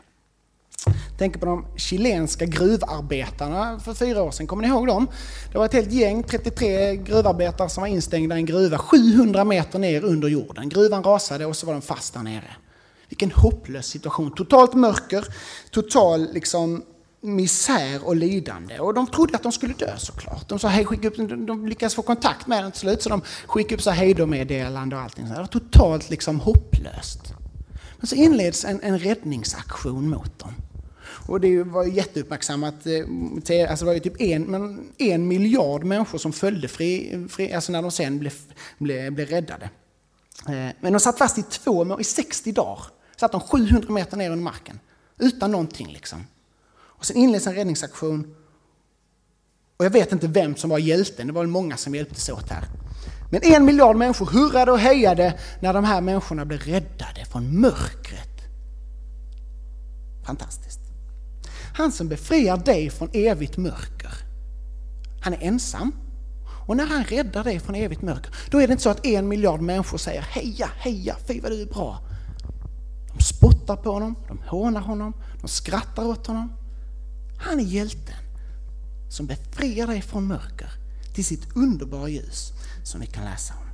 Jag 0.87 1.19
tänker 1.19 1.41
på 1.41 1.47
de 1.47 1.67
chilenska 1.77 2.47
gruvarbetarna 2.47 3.81
för 3.81 3.95
fyra 3.95 4.23
år 4.23 4.31
sedan, 4.31 4.47
kommer 4.47 4.63
ni 4.63 4.69
ihåg 4.69 4.87
dem? 4.87 5.09
Det 5.53 5.59
var 5.59 5.65
ett 5.65 5.73
helt 5.73 5.93
gäng, 5.93 6.23
33 6.23 6.97
gruvarbetare 6.97 7.69
som 7.69 7.81
var 7.81 7.89
instängda 7.89 8.37
i 8.37 8.39
en 8.39 8.47
gruva 8.47 8.79
700 8.79 9.45
meter 9.45 9.79
ner 9.79 10.05
under 10.05 10.29
jorden. 10.29 10.69
Gruvan 10.69 11.03
rasade 11.03 11.47
och 11.47 11.57
så 11.57 11.67
var 11.67 11.73
de 11.73 11.83
fast 11.83 12.15
där 12.15 12.23
nere. 12.23 12.57
Vilken 13.09 13.31
hopplös 13.31 13.87
situation. 13.87 14.35
Totalt 14.35 14.75
mörker, 14.75 15.25
total 15.71 16.33
liksom 16.33 16.83
misär 17.27 18.07
och 18.07 18.17
lidande. 18.17 18.79
Och 18.79 18.95
de 18.95 19.07
trodde 19.07 19.37
att 19.37 19.43
de 19.43 19.53
skulle 19.53 19.75
dö 19.75 19.97
såklart. 19.99 20.49
De, 20.49 20.59
sa, 20.59 20.69
hej, 20.69 20.85
skicka 20.85 21.09
upp, 21.09 21.17
de 21.47 21.67
lyckades 21.67 21.95
få 21.95 22.03
kontakt 22.03 22.47
med 22.47 22.65
den 22.65 22.73
till 22.73 22.81
slut 22.81 23.03
så 23.03 23.09
de 23.09 23.23
skickade 23.47 23.75
upp 23.75 23.83
så 23.83 23.91
hejdå-meddelande 23.91 24.97
och 24.97 25.03
allting. 25.03 25.29
Det 25.29 25.35
var 25.35 25.47
totalt 25.47 26.11
liksom 26.11 26.41
hopplöst. 26.41 27.35
Men 27.99 28.07
så 28.07 28.15
inleds 28.15 28.65
en, 28.65 28.81
en 28.83 28.99
räddningsaktion 28.99 30.09
mot 30.09 30.39
dem. 30.39 30.55
Och 31.29 31.41
det 31.41 31.63
var 31.63 31.85
jätteuppmärksammat. 31.85 32.87
Eh, 32.87 33.71
alltså 33.71 33.85
det 33.85 33.89
var 33.89 33.95
ju 33.95 34.01
typ 34.01 34.21
en, 34.21 34.43
men 34.43 34.93
en 34.99 35.29
miljard 35.29 35.85
människor 35.85 36.19
som 36.19 36.33
följde 36.33 36.69
fri, 36.69 37.27
fri, 37.31 37.53
alltså 37.53 37.73
när 37.73 37.83
de 37.83 37.91
sen 37.91 38.19
blev, 38.19 38.33
blev, 38.79 39.13
blev 39.13 39.29
räddade. 39.29 39.71
Eh, 40.49 40.75
men 40.81 40.93
de 40.93 41.01
satt 41.01 41.19
fast 41.19 41.39
i 41.39 41.43
två, 41.43 42.01
i 42.01 42.05
60 42.05 42.53
dagar. 42.53 42.83
Satt 43.17 43.33
de 43.33 43.41
700 43.41 43.93
meter 43.93 44.17
ner 44.17 44.31
under 44.31 44.45
marken. 44.45 44.81
Utan 45.19 45.51
någonting 45.51 45.93
liksom. 45.93 46.27
Och 46.99 47.07
sen 47.07 47.17
inleds 47.17 47.47
en 47.47 47.55
räddningsaktion. 47.55 48.35
Och 49.77 49.85
jag 49.85 49.91
vet 49.91 50.13
inte 50.13 50.29
vem 50.29 50.57
som 50.57 50.71
var 50.71 50.79
hjälten, 50.79 51.27
det 51.27 51.33
var 51.33 51.43
väl 51.43 51.51
många 51.51 51.77
som 51.77 51.95
hjälptes 51.95 52.29
åt 52.29 52.51
här. 52.51 52.69
Men 53.31 53.41
en 53.45 53.65
miljard 53.65 53.97
människor 53.97 54.27
hurrade 54.27 54.73
och 54.73 54.79
hejade 54.79 55.39
när 55.61 55.75
de 55.75 55.85
här 55.85 56.01
människorna 56.01 56.45
blev 56.45 56.61
räddade 56.61 57.25
från 57.33 57.61
mörkret. 57.61 58.37
Fantastiskt. 60.27 60.81
Han 61.75 61.93
som 61.93 62.09
befriar 62.09 62.57
dig 62.57 62.91
från 62.91 63.11
evigt 63.13 63.57
mörker. 63.57 64.13
Han 65.23 65.35
är 65.35 65.39
ensam. 65.43 65.93
Och 66.67 66.77
när 66.77 66.87
han 66.87 67.05
räddar 67.05 67.45
dig 67.45 67.61
från 67.61 67.75
evigt 67.75 68.03
mörker, 68.03 68.35
då 68.51 68.61
är 68.61 68.67
det 68.67 68.73
inte 68.73 68.83
så 68.83 68.91
att 68.91 69.07
en 69.07 69.29
miljard 69.29 69.61
människor 69.61 69.99
säger 69.99 70.21
heja, 70.21 70.71
heja, 70.79 71.17
fy 71.29 71.41
vad 71.41 71.51
du 71.51 71.63
är 71.63 71.67
bra. 71.67 71.99
De 73.17 73.23
spottar 73.23 73.77
på 73.77 73.93
honom, 73.93 74.15
de 74.29 74.39
hånar 74.39 74.81
honom, 74.81 75.13
de 75.41 75.49
skrattar 75.49 76.07
åt 76.07 76.27
honom. 76.27 76.53
Han 77.39 77.61
är 77.61 77.65
hjälten 77.65 78.15
som 79.09 79.27
befriar 79.27 79.87
dig 79.87 80.03
från 80.03 80.27
mörker 80.27 80.71
till 81.15 81.25
sitt 81.25 81.57
underbara 81.57 82.09
ljus 82.09 82.53
som 82.85 83.01
vi 83.01 83.07
kan 83.07 83.25
läsa 83.25 83.55
om. 83.55 83.67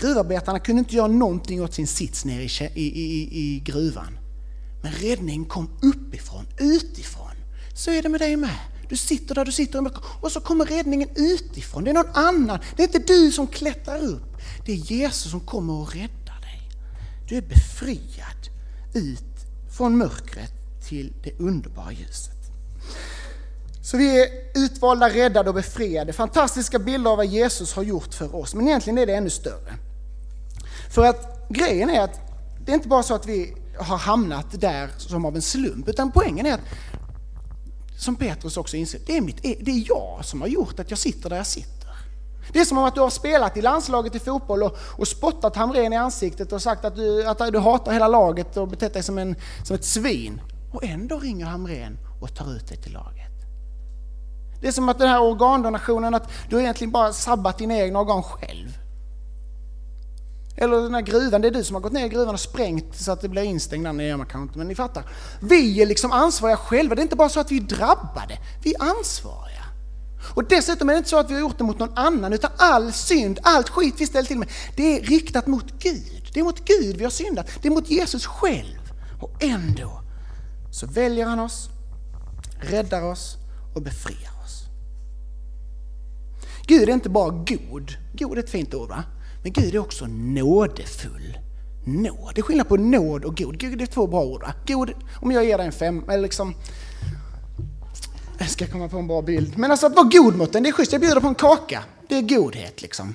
Gruvarbetarna 0.00 0.58
kunde 0.58 0.78
inte 0.78 0.94
göra 0.96 1.06
någonting 1.06 1.62
åt 1.62 1.74
sin 1.74 1.86
sits 1.86 2.24
nere 2.24 2.42
i, 2.42 2.48
i, 2.74 2.86
i, 2.86 3.38
i 3.38 3.60
gruvan. 3.60 4.18
Men 4.82 4.92
räddningen 4.92 5.44
kom 5.44 5.70
uppifrån, 5.82 6.46
utifrån. 6.58 7.30
Så 7.74 7.90
är 7.90 8.02
det 8.02 8.08
med 8.08 8.20
dig 8.20 8.36
med. 8.36 8.58
Du 8.88 8.96
sitter 8.96 9.34
där 9.34 9.44
du 9.44 9.52
sitter 9.52 9.90
och 10.20 10.32
så 10.32 10.40
kommer 10.40 10.64
räddningen 10.64 11.08
utifrån. 11.14 11.84
Det 11.84 11.90
är 11.90 11.94
någon 11.94 12.14
annan. 12.14 12.58
Det 12.76 12.82
är 12.82 12.86
inte 12.86 13.12
du 13.12 13.32
som 13.32 13.46
klättrar 13.46 14.04
upp. 14.04 14.36
Det 14.66 14.72
är 14.72 14.76
Jesus 14.76 15.30
som 15.30 15.40
kommer 15.40 15.72
och 15.72 15.94
räddar 15.94 16.40
dig. 16.40 16.70
Du 17.28 17.36
är 17.36 17.42
befriad 17.42 18.48
ut 18.94 19.35
från 19.76 19.96
mörkret 19.96 20.52
till 20.88 21.12
det 21.22 21.32
underbara 21.38 21.92
ljuset. 21.92 22.32
Så 23.82 23.96
vi 23.96 24.22
är 24.22 24.28
utvalda, 24.54 25.08
räddade 25.08 25.48
och 25.48 25.54
befriade. 25.54 26.12
Fantastiska 26.12 26.78
bilder 26.78 27.10
av 27.10 27.16
vad 27.16 27.26
Jesus 27.26 27.72
har 27.74 27.82
gjort 27.82 28.14
för 28.14 28.34
oss. 28.34 28.54
Men 28.54 28.68
egentligen 28.68 28.98
är 28.98 29.06
det 29.06 29.14
ännu 29.14 29.30
större. 29.30 29.74
För 30.90 31.04
att 31.04 31.48
grejen 31.48 31.90
är 31.90 32.00
att 32.00 32.20
det 32.64 32.72
är 32.72 32.74
inte 32.74 32.88
bara 32.88 33.02
så 33.02 33.14
att 33.14 33.26
vi 33.26 33.54
har 33.78 33.96
hamnat 33.96 34.60
där 34.60 34.90
som 34.96 35.24
av 35.24 35.36
en 35.36 35.42
slump, 35.42 35.88
utan 35.88 36.12
poängen 36.12 36.46
är 36.46 36.54
att, 36.54 36.60
som 37.98 38.16
Petrus 38.16 38.56
också 38.56 38.76
inser, 38.76 39.00
det 39.06 39.16
är, 39.16 39.20
mitt, 39.20 39.44
e- 39.44 39.58
det 39.60 39.70
är 39.70 39.84
jag 39.88 40.24
som 40.24 40.40
har 40.40 40.48
gjort 40.48 40.80
att 40.80 40.90
jag 40.90 40.98
sitter 40.98 41.30
där 41.30 41.36
jag 41.36 41.46
sitter. 41.46 41.75
Det 42.52 42.60
är 42.60 42.64
som 42.64 42.78
om 42.78 42.84
att 42.84 42.94
du 42.94 43.00
har 43.00 43.10
spelat 43.10 43.56
i 43.56 43.62
landslaget 43.62 44.14
i 44.14 44.18
fotboll 44.18 44.62
och, 44.62 44.76
och 44.98 45.08
spottat 45.08 45.56
Hamrén 45.56 45.92
i 45.92 45.96
ansiktet 45.96 46.52
och 46.52 46.62
sagt 46.62 46.84
att 46.84 46.96
du, 46.96 47.26
att 47.26 47.52
du 47.52 47.58
hatar 47.58 47.92
hela 47.92 48.08
laget 48.08 48.56
och 48.56 48.68
betett 48.68 48.92
dig 48.92 49.02
som, 49.02 49.18
en, 49.18 49.36
som 49.64 49.76
ett 49.76 49.84
svin. 49.84 50.40
Och 50.72 50.84
ändå 50.84 51.18
ringer 51.18 51.46
Hamrén 51.46 51.98
och 52.20 52.34
tar 52.34 52.56
ut 52.56 52.68
dig 52.68 52.76
till 52.76 52.92
laget. 52.92 53.26
Det 54.60 54.68
är 54.68 54.72
som 54.72 54.88
att 54.88 54.98
den 54.98 55.08
här 55.08 55.22
organdonationen, 55.22 56.14
att 56.14 56.30
du 56.50 56.60
egentligen 56.60 56.90
bara 56.90 57.12
sabbat 57.12 57.58
dina 57.58 57.74
egna 57.74 58.00
organ 58.00 58.22
själv. 58.22 58.78
Eller 60.56 60.76
den 60.76 60.94
här 60.94 61.02
gruvan, 61.02 61.40
det 61.40 61.48
är 61.48 61.52
du 61.52 61.64
som 61.64 61.74
har 61.74 61.80
gått 61.80 61.92
ner 61.92 62.06
i 62.06 62.08
gruvan 62.08 62.34
och 62.34 62.40
sprängt 62.40 62.96
så 62.96 63.12
att 63.12 63.20
det 63.20 63.28
blir 63.28 63.42
instängt. 63.42 63.94
Nej, 63.94 64.16
man 64.16 64.26
kan 64.26 64.42
inte, 64.42 64.58
men 64.58 64.68
ni 64.68 64.74
fattar. 64.74 65.04
Vi 65.40 65.82
är 65.82 65.86
liksom 65.86 66.12
ansvariga 66.12 66.56
själva. 66.56 66.94
Det 66.94 67.00
är 67.00 67.02
inte 67.02 67.16
bara 67.16 67.28
så 67.28 67.40
att 67.40 67.50
vi 67.50 67.56
är 67.56 67.62
drabbade, 67.62 68.38
vi 68.62 68.74
är 68.74 68.82
ansvariga. 68.82 69.55
Och 70.34 70.44
dessutom 70.44 70.88
är 70.88 70.92
det 70.92 70.98
inte 70.98 71.10
så 71.10 71.18
att 71.18 71.30
vi 71.30 71.34
har 71.34 71.40
gjort 71.40 71.58
det 71.58 71.64
mot 71.64 71.78
någon 71.78 71.98
annan, 71.98 72.32
utan 72.32 72.50
all 72.56 72.92
synd, 72.92 73.38
allt 73.42 73.68
skit 73.68 73.94
vi 73.98 74.06
ställer 74.06 74.26
till 74.26 74.38
med, 74.38 74.48
det 74.76 74.98
är 74.98 75.02
riktat 75.02 75.46
mot 75.46 75.82
Gud. 75.82 76.30
Det 76.32 76.40
är 76.40 76.44
mot 76.44 76.64
Gud 76.64 76.96
vi 76.96 77.04
har 77.04 77.10
syndat, 77.10 77.46
det 77.62 77.68
är 77.68 77.72
mot 77.72 77.90
Jesus 77.90 78.26
själv. 78.26 78.92
Och 79.20 79.42
ändå 79.44 80.02
så 80.70 80.86
väljer 80.86 81.26
han 81.26 81.38
oss, 81.38 81.68
räddar 82.60 83.02
oss 83.02 83.36
och 83.74 83.82
befriar 83.82 84.32
oss. 84.44 84.64
Gud 86.66 86.88
är 86.88 86.92
inte 86.92 87.08
bara 87.08 87.30
god, 87.30 87.92
god 88.12 88.38
är 88.38 88.42
ett 88.42 88.50
fint 88.50 88.74
ord 88.74 88.88
va? 88.88 89.04
Men 89.42 89.52
Gud 89.52 89.74
är 89.74 89.78
också 89.78 90.06
nådefull. 90.06 91.38
Nåd, 91.84 92.32
det 92.34 92.40
är 92.40 92.42
skillnad 92.42 92.68
på 92.68 92.76
nåd 92.76 93.24
och 93.24 93.36
god. 93.36 93.58
Gud 93.58 93.82
är 93.82 93.86
två 93.86 94.06
bra 94.06 94.24
ord. 94.24 94.42
Va? 94.42 94.52
God, 94.66 94.92
om 95.20 95.30
jag 95.32 95.44
ger 95.44 95.58
dig 95.58 95.66
en 95.66 95.72
fem, 95.72 96.04
eller 96.08 96.22
liksom... 96.22 96.54
Jag 98.38 98.50
ska 98.50 98.66
komma 98.66 98.88
på 98.88 98.98
en 98.98 99.06
bra 99.06 99.22
bild. 99.22 99.58
Men 99.58 99.70
alltså 99.70 99.86
att 99.86 99.94
vara 99.94 100.08
god 100.08 100.36
mot 100.36 100.52
den, 100.52 100.62
det 100.62 100.68
är 100.68 100.72
schysst. 100.72 100.92
Jag 100.92 101.00
bjuder 101.00 101.20
på 101.20 101.28
en 101.28 101.34
kaka. 101.34 101.84
Det 102.08 102.16
är 102.16 102.22
godhet 102.22 102.82
liksom. 102.82 103.14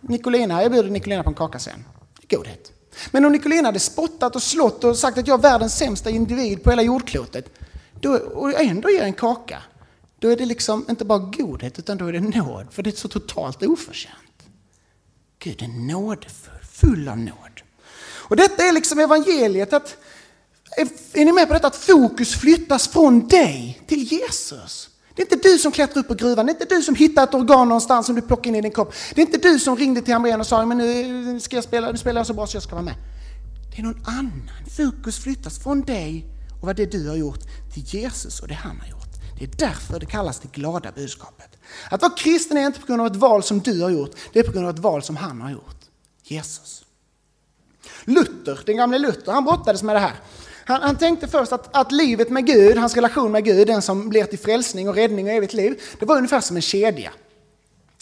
Nicolina, 0.00 0.62
jag 0.62 0.72
bjuder 0.72 0.90
Nicolina 0.90 1.22
på 1.22 1.28
en 1.28 1.34
kaka 1.34 1.58
sen. 1.58 1.84
Godhet. 2.30 2.72
Men 3.10 3.24
om 3.24 3.32
Nicolina 3.32 3.68
hade 3.68 3.80
spottat 3.80 4.36
och 4.36 4.42
slått 4.42 4.84
och 4.84 4.96
sagt 4.98 5.18
att 5.18 5.26
jag 5.26 5.38
är 5.38 5.42
världens 5.42 5.76
sämsta 5.76 6.10
individ 6.10 6.62
på 6.64 6.70
hela 6.70 6.82
jordklotet, 6.82 7.58
då, 8.00 8.14
och 8.14 8.60
ändå 8.60 8.90
ger 8.90 9.02
en 9.02 9.12
kaka, 9.12 9.62
då 10.18 10.28
är 10.28 10.36
det 10.36 10.46
liksom 10.46 10.86
inte 10.90 11.04
bara 11.04 11.18
godhet 11.18 11.78
utan 11.78 11.98
då 11.98 12.06
är 12.06 12.12
det 12.12 12.20
nåd, 12.20 12.66
för 12.70 12.82
det 12.82 12.90
är 12.90 12.92
så 12.92 13.08
totalt 13.08 13.62
oförtjänt. 13.62 14.14
Gud 15.38 15.62
är 15.62 15.68
nådfull, 15.68 16.54
full 16.72 17.08
av 17.08 17.18
nåd. 17.18 17.60
Och 18.28 18.36
detta 18.36 18.62
är 18.62 18.72
liksom 18.72 18.98
evangeliet. 18.98 19.72
Att, 19.72 19.96
är 21.12 21.24
ni 21.24 21.32
med 21.32 21.48
på 21.48 21.54
detta? 21.54 21.66
Att 21.66 21.76
fokus 21.76 22.34
flyttas 22.34 22.88
från 22.88 23.28
dig 23.28 23.82
till 23.86 24.12
Jesus. 24.12 24.90
Det 25.14 25.22
är 25.22 25.32
inte 25.32 25.48
du 25.48 25.58
som 25.58 25.72
klättrar 25.72 26.00
upp 26.00 26.08
på 26.08 26.14
gruvan, 26.14 26.46
det 26.46 26.52
är 26.52 26.62
inte 26.62 26.74
du 26.74 26.82
som 26.82 26.94
hittar 26.94 27.24
ett 27.24 27.34
organ 27.34 27.68
någonstans 27.68 28.06
som 28.06 28.14
du 28.14 28.22
plockar 28.22 28.48
in 28.48 28.54
i 28.54 28.60
din 28.60 28.70
kropp. 28.70 28.94
Det 29.14 29.20
är 29.22 29.26
inte 29.26 29.38
du 29.38 29.58
som 29.58 29.76
ringde 29.76 30.02
till 30.02 30.12
Hamrén 30.12 30.40
och 30.40 30.46
sa 30.46 30.66
men 30.66 30.78
nu 30.78 31.40
ska 31.40 31.56
jag 31.56 31.64
spela, 31.64 31.90
nu 31.90 31.98
spelar 31.98 32.20
jag 32.20 32.26
så 32.26 32.34
bra 32.34 32.46
så 32.46 32.56
jag 32.56 32.62
ska 32.62 32.74
vara 32.74 32.84
med. 32.84 32.94
Det 33.70 33.78
är 33.78 33.82
någon 33.82 34.04
annan. 34.06 34.50
Fokus 34.76 35.18
flyttas 35.18 35.58
från 35.58 35.80
dig 35.80 36.26
och 36.60 36.66
vad 36.66 36.76
det 36.76 36.86
du 36.86 37.08
har 37.08 37.16
gjort 37.16 37.40
till 37.74 37.82
Jesus 37.82 38.40
och 38.40 38.48
det 38.48 38.54
han 38.54 38.80
har 38.80 38.88
gjort. 38.88 39.04
Det 39.38 39.44
är 39.44 39.50
därför 39.68 40.00
det 40.00 40.06
kallas 40.06 40.40
det 40.40 40.52
glada 40.52 40.92
budskapet. 40.92 41.48
Att 41.90 42.02
vara 42.02 42.12
kristen 42.12 42.56
är 42.56 42.66
inte 42.66 42.80
på 42.80 42.86
grund 42.86 43.00
av 43.00 43.06
ett 43.06 43.16
val 43.16 43.42
som 43.42 43.60
du 43.60 43.82
har 43.82 43.90
gjort, 43.90 44.16
det 44.32 44.38
är 44.38 44.42
på 44.42 44.52
grund 44.52 44.66
av 44.66 44.74
ett 44.74 44.80
val 44.80 45.02
som 45.02 45.16
han 45.16 45.40
har 45.40 45.50
gjort. 45.50 45.80
Jesus. 46.22 46.84
Luther, 48.04 48.60
den 48.66 48.76
gamle 48.76 48.98
Luther, 48.98 49.32
han 49.32 49.44
brottades 49.44 49.82
med 49.82 49.96
det 49.96 50.00
här. 50.00 50.14
Han, 50.64 50.82
han, 50.82 50.96
tänkte 50.98 51.28
först 51.28 51.52
att, 51.52 51.76
att 51.76 51.92
livet 51.92 52.30
med 52.30 52.46
Gud, 52.46 52.76
hans 52.76 52.94
relation 52.94 53.32
med 53.32 53.44
Gud, 53.44 53.66
den 53.66 53.82
som 53.82 54.08
blir 54.08 54.24
till 54.24 54.38
frälsning 54.38 54.88
och 54.88 54.94
räddning 54.94 55.26
och 55.26 55.32
evigt 55.32 55.52
liv, 55.52 55.82
det 55.98 56.06
var 56.06 56.16
ungefär 56.16 56.40
som 56.40 56.56
en 56.56 56.62
kedja. 56.62 57.12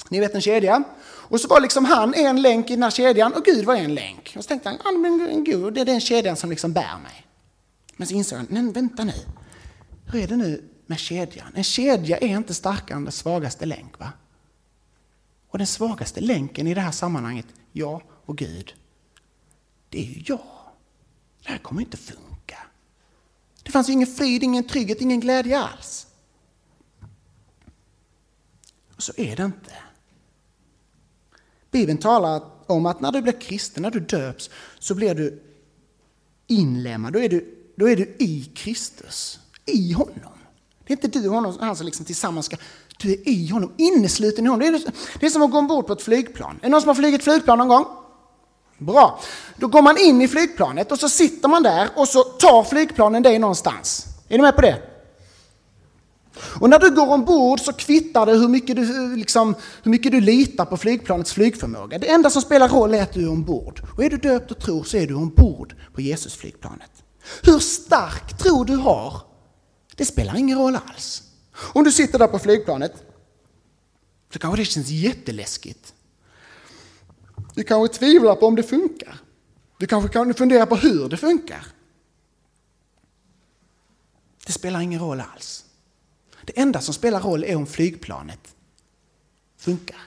Ni 0.09 0.21
vet 0.21 0.35
en 0.35 0.41
kedja? 0.41 0.83
Och 1.05 1.41
så 1.41 1.49
var 1.49 1.61
liksom 1.61 1.85
han 1.85 2.15
en 2.15 2.43
länk 2.43 2.71
i 2.71 2.75
den 2.75 2.83
här 2.83 2.91
kedjan 2.91 3.33
och 3.33 3.45
Gud 3.45 3.65
var 3.65 3.75
en 3.75 3.95
länk. 3.95 4.35
Och 4.37 4.45
så 4.45 4.49
tänkte 4.49 4.69
han, 4.69 4.79
ah, 4.85 4.99
men 4.99 5.45
Gud, 5.45 5.75
det 5.75 5.81
är 5.81 5.85
den 5.85 6.01
kedjan 6.01 6.37
som 6.37 6.51
liksom 6.51 6.73
bär 6.73 6.99
mig. 7.03 7.27
Men 7.97 8.09
så 8.09 8.15
insåg 8.15 8.39
han, 8.39 8.47
nej 8.51 8.73
vänta 8.73 9.05
nu. 9.05 9.13
Hur 10.13 10.23
är 10.23 10.29
det 10.29 10.37
nu 10.37 10.69
med 10.87 10.99
kedjan. 10.99 11.53
En 11.55 11.65
kedja 11.65 12.19
är 12.19 12.37
inte 12.37 12.55
starkare 12.55 12.97
än 12.97 13.05
den 13.05 13.13
svagaste 13.13 13.67
länk. 13.67 13.99
Va? 13.99 14.13
Och 15.49 15.59
den 15.59 15.67
svagaste 15.67 16.21
länken 16.21 16.67
i 16.67 16.75
det 16.75 16.81
här 16.81 16.91
sammanhanget, 16.91 17.47
jag 17.73 18.03
och 18.27 18.39
Gud, 18.39 18.75
det 19.89 19.99
är 19.99 20.05
ju 20.05 20.23
jag. 20.27 20.41
Det 21.43 21.51
här 21.51 21.59
kommer 21.59 21.81
inte 21.81 21.97
funka. 21.97 22.32
Det 23.63 23.71
fanns 23.71 23.89
ingen 23.89 24.07
frid, 24.07 24.43
ingen 24.43 24.65
trygghet, 24.65 25.01
ingen 25.01 25.21
glädje 25.21 25.59
alls. 25.59 26.07
Och 28.97 29.03
så 29.03 29.13
är 29.17 29.37
det 29.37 29.43
inte. 29.45 29.75
Bibeln 31.71 31.99
talar 31.99 32.43
om 32.67 32.87
att 32.87 33.01
när 33.01 33.13
du 33.13 33.23
blir 33.23 33.41
kristen, 33.41 33.83
när 33.83 33.91
du 33.91 34.01
döps, 34.01 34.51
så 34.79 34.95
blir 34.95 35.15
du 35.15 35.43
inlemmad. 36.47 37.13
Då 37.13 37.19
är 37.19 37.29
du, 37.29 37.73
då 37.77 37.89
är 37.89 37.97
du 37.97 38.17
i 38.19 38.51
Kristus, 38.55 39.41
i 39.67 39.93
honom. 39.93 40.33
Det 40.87 40.93
är 40.93 41.07
inte 41.07 41.19
du 41.19 41.29
och 41.29 41.35
honom, 41.35 41.57
han 41.61 41.77
som 41.77 41.87
liksom 41.87 42.07
tillsammans 42.07 42.47
ska... 42.47 42.57
Du 42.99 43.13
är 43.13 43.29
i 43.29 43.49
honom, 43.49 43.73
innesluten 43.77 44.45
i 44.45 44.49
honom. 44.49 44.73
Det 44.73 44.79
är, 44.79 44.93
det 45.21 45.27
är 45.27 45.31
som 45.31 45.43
att 45.43 45.51
gå 45.51 45.59
ombord 45.59 45.87
på 45.87 45.93
ett 45.93 46.03
flygplan. 46.03 46.57
Är 46.57 46.63
det 46.63 46.69
någon 46.69 46.81
som 46.81 46.89
har 46.89 46.95
flugit 46.95 47.25
flygplan 47.25 47.59
någon 47.59 47.69
gång? 47.69 47.87
Bra. 48.87 49.21
Då 49.57 49.67
går 49.67 49.83
man 49.83 49.99
in 49.99 50.23
i 50.23 50.29
flygplanet 50.29 50.93
och 50.93 50.99
så 50.99 51.09
sitter 51.09 51.49
man 51.49 51.63
där 51.63 51.89
och 51.97 52.09
så 52.09 52.23
tar 52.23 52.65
flygplanen 52.65 53.23
dig 53.23 53.39
någonstans. 53.39 54.07
Är 54.29 54.37
ni 54.37 54.43
med 54.43 54.57
på 54.57 54.63
det? 54.63 54.83
Och 56.61 56.71
när 56.71 56.79
du 56.79 56.91
går 56.91 57.09
ombord 57.09 57.61
så 57.61 57.73
kvittar 57.73 58.27
det 58.27 58.33
hur 58.33 58.49
mycket, 58.49 58.77
du, 58.77 58.83
eh, 58.83 59.17
liksom, 59.17 59.55
hur 59.83 59.91
mycket 59.91 60.13
du 60.13 60.21
litar 60.21 60.65
på 60.65 60.77
flygplanets 60.77 61.33
flygförmåga. 61.33 61.99
Det 61.99 62.11
enda 62.11 62.31
som 62.31 62.43
spelar 62.43 62.69
roll 62.69 62.95
är 62.95 63.03
att 63.03 63.13
du 63.13 63.23
är 63.23 63.31
ombord. 63.31 63.83
Och 63.97 64.05
är 64.05 64.11
du 64.11 64.17
döpt 64.17 64.51
och 64.51 64.59
tror 64.59 64.85
så 64.85 64.97
är 64.97 65.07
du 65.07 65.15
ombord 65.15 65.75
på 65.95 66.01
Jesusflygplanet. 66.01 66.91
Hur 67.43 67.59
stark 67.59 68.39
tro 68.39 68.65
du 68.65 68.77
har, 68.77 69.21
det 69.97 70.05
spelar 70.05 70.37
ingen 70.37 70.59
roll 70.59 70.79
alls. 70.89 71.23
Om 71.73 71.85
du 71.85 71.93
sitter 71.93 72.19
där 72.19 72.27
på 72.27 72.39
flygplanet 72.39 72.93
så 74.33 74.39
kanske 74.39 74.61
det 74.61 74.65
känns 74.65 74.89
jätteläskigt. 74.89 75.95
Du 77.55 77.63
kanske 77.63 77.99
tvivlar 77.99 78.35
på 78.35 78.47
om 78.47 78.57
det 78.57 78.63
funkar. 78.63 79.19
Du 79.79 79.87
kanske 79.87 80.09
kan 80.09 80.35
fundera 80.35 80.67
på 80.67 80.77
hur 80.77 81.09
det 81.09 81.17
funkar. 81.17 81.67
Det 84.47 84.53
spelar 84.53 84.81
ingen 84.81 85.01
roll 85.01 85.21
alls. 85.21 85.65
Det 86.45 86.61
enda 86.61 86.81
som 86.81 86.95
spelar 86.95 87.21
roll 87.21 87.45
är 87.45 87.57
om 87.57 87.67
flygplanet 87.67 88.55
funkar. 89.57 90.01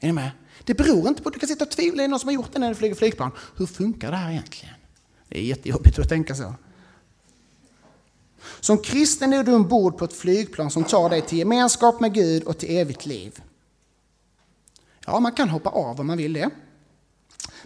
Är 0.00 0.06
ni 0.06 0.12
med? 0.12 0.30
Det 0.64 0.74
beror 0.74 1.08
inte 1.08 1.22
på 1.22 1.30
du 1.30 1.38
kan 1.38 1.48
sitta 1.48 1.64
och 1.64 1.70
tvivla, 1.70 1.96
det 1.96 2.04
är 2.04 2.08
någon 2.08 2.20
som 2.20 2.28
har 2.28 2.34
gjort 2.34 2.52
det 2.52 2.58
när 2.58 2.68
du 2.68 2.74
flyger 2.74 2.94
flygplan. 2.94 3.30
Hur 3.56 3.66
funkar 3.66 4.10
det 4.10 4.16
här 4.16 4.30
egentligen? 4.30 4.74
Det 5.28 5.38
är 5.38 5.42
jättejobbigt 5.42 5.98
att 5.98 6.08
tänka 6.08 6.34
så. 6.34 6.54
Som 8.60 8.78
kristen 8.78 9.32
är 9.32 9.44
du 9.44 9.54
ombord 9.54 9.98
på 9.98 10.04
ett 10.04 10.12
flygplan 10.12 10.70
som 10.70 10.84
tar 10.84 11.10
dig 11.10 11.22
till 11.22 11.38
gemenskap 11.38 12.00
med 12.00 12.14
Gud 12.14 12.42
och 12.42 12.58
till 12.58 12.76
evigt 12.76 13.06
liv. 13.06 13.42
Ja, 15.06 15.20
man 15.20 15.32
kan 15.32 15.48
hoppa 15.48 15.70
av 15.70 16.00
om 16.00 16.06
man 16.06 16.18
vill 16.18 16.32
det. 16.32 16.50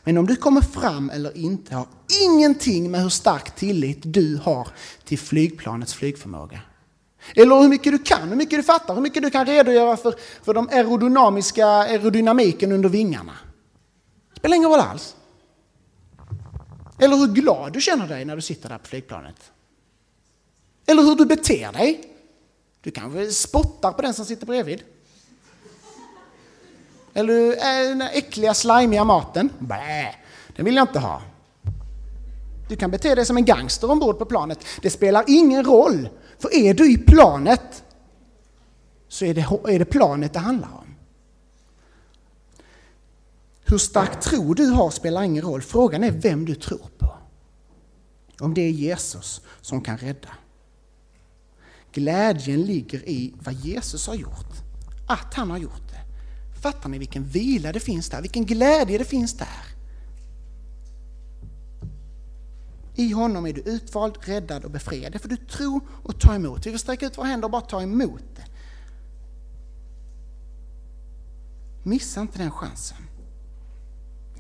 Men 0.09 0.19
om 0.19 0.27
du 0.27 0.37
kommer 0.37 0.61
fram 0.61 1.11
eller 1.11 1.37
inte 1.37 1.75
har 1.75 1.87
ingenting 2.25 2.91
med 2.91 3.03
hur 3.03 3.09
stark 3.09 3.57
tillit 3.57 3.99
du 4.03 4.37
har 4.37 4.69
till 5.05 5.19
flygplanets 5.19 5.95
flygförmåga. 5.95 6.61
Eller 7.35 7.61
hur 7.61 7.69
mycket 7.69 7.93
du 7.93 7.99
kan, 7.99 8.29
hur 8.29 8.37
mycket 8.37 8.59
du 8.59 8.63
fattar, 8.63 8.95
hur 8.95 9.03
mycket 9.03 9.23
du 9.23 9.31
kan 9.31 9.47
redogöra 9.47 9.97
för, 9.97 10.15
för 10.43 10.55
de 10.55 10.69
aerodynamiska 10.69 11.67
aerodynamiken 11.67 12.73
under 12.73 12.89
vingarna. 12.89 13.33
Det 14.35 14.41
spelar 14.41 14.57
ingen 14.57 14.71
roll 14.71 14.81
alls. 14.81 15.17
Eller 16.99 17.17
hur 17.17 17.29
glad 17.29 17.73
du 17.73 17.81
känner 17.81 18.09
dig 18.09 18.25
när 18.25 18.37
du 18.37 18.43
sitter 18.43 18.69
där 18.69 18.79
på 18.79 18.87
flygplanet. 18.87 19.53
Eller 20.87 21.03
hur 21.03 21.15
du 21.15 21.27
beter 21.27 21.73
dig. 21.73 22.01
Du 22.81 22.91
kanske 22.91 23.27
spottar 23.27 23.93
på 23.93 24.03
den 24.03 24.15
som 24.15 24.25
sitter 24.25 24.47
bredvid. 24.47 24.83
Eller 27.19 27.57
den 27.89 28.03
äckliga, 28.03 28.55
slimiga 28.55 29.05
maten. 29.05 29.51
Bä, 29.59 30.15
den 30.57 30.65
vill 30.65 30.77
jag 30.77 30.83
inte 30.83 30.99
ha. 30.99 31.23
Du 32.69 32.77
kan 32.77 32.91
bete 32.91 33.15
dig 33.15 33.27
som 33.27 33.37
en 33.37 33.45
gangster 33.45 33.91
ombord 33.91 34.19
på 34.19 34.25
planet. 34.25 34.65
Det 34.83 34.91
spelar 34.91 35.25
ingen 35.27 35.65
roll 35.65 36.09
för 36.39 36.55
är 36.55 36.75
du 36.75 36.93
i 36.93 36.99
planet 36.99 37.83
så 39.09 39.25
är 39.25 39.35
det, 39.35 39.41
är 39.75 39.79
det 39.79 39.85
planet 39.85 40.33
det 40.33 40.39
handlar 40.39 40.69
om. 40.69 40.95
Hur 43.65 43.79
stark 43.79 44.21
tro 44.21 44.55
du 44.55 44.67
har 44.67 44.91
spelar 44.91 45.23
ingen 45.23 45.45
roll. 45.45 45.63
Frågan 45.63 46.05
är 46.05 46.11
vem 46.11 46.45
du 46.45 46.55
tror 46.55 46.89
på. 46.99 47.15
Om 48.41 48.55
det 48.55 48.61
är 48.61 48.71
Jesus 48.71 49.41
som 49.61 49.81
kan 49.81 49.99
rädda. 49.99 50.29
Glädjen 51.93 52.63
ligger 52.63 53.09
i 53.09 53.35
vad 53.45 53.55
Jesus 53.55 54.07
har 54.07 54.15
gjort. 54.15 54.53
Att 55.09 55.35
han 55.35 55.51
har 55.51 55.59
gjort. 55.59 55.88
Fattar 56.61 56.89
ni 56.89 56.99
vilken 56.99 57.25
vila 57.25 57.73
det 57.73 57.81
finns 57.81 58.11
där? 58.11 58.23
Vilken 58.23 58.47
glädje 58.47 58.99
det 58.99 59.05
finns 59.05 59.35
där? 59.35 59.79
I 62.95 63.13
honom 63.13 63.47
är 63.47 63.53
du 63.53 63.61
utvald, 63.61 64.19
räddad 64.21 64.65
och 64.65 64.71
befriad. 64.71 65.13
Det 65.13 65.19
får 65.19 65.29
du 65.29 65.37
tro 65.37 65.81
och 66.03 66.21
ta 66.21 66.35
emot. 66.35 66.67
Vi 66.67 66.71
får 66.71 66.79
sträcka 66.79 67.07
ut 67.07 67.19
våra 67.19 67.27
händer 67.27 67.47
och 67.47 67.51
bara 67.51 67.63
ta 67.63 67.83
emot 67.83 68.23
det. 68.37 68.45
Missa 71.83 72.21
inte 72.21 72.39
den 72.39 72.51
chansen. 72.51 72.97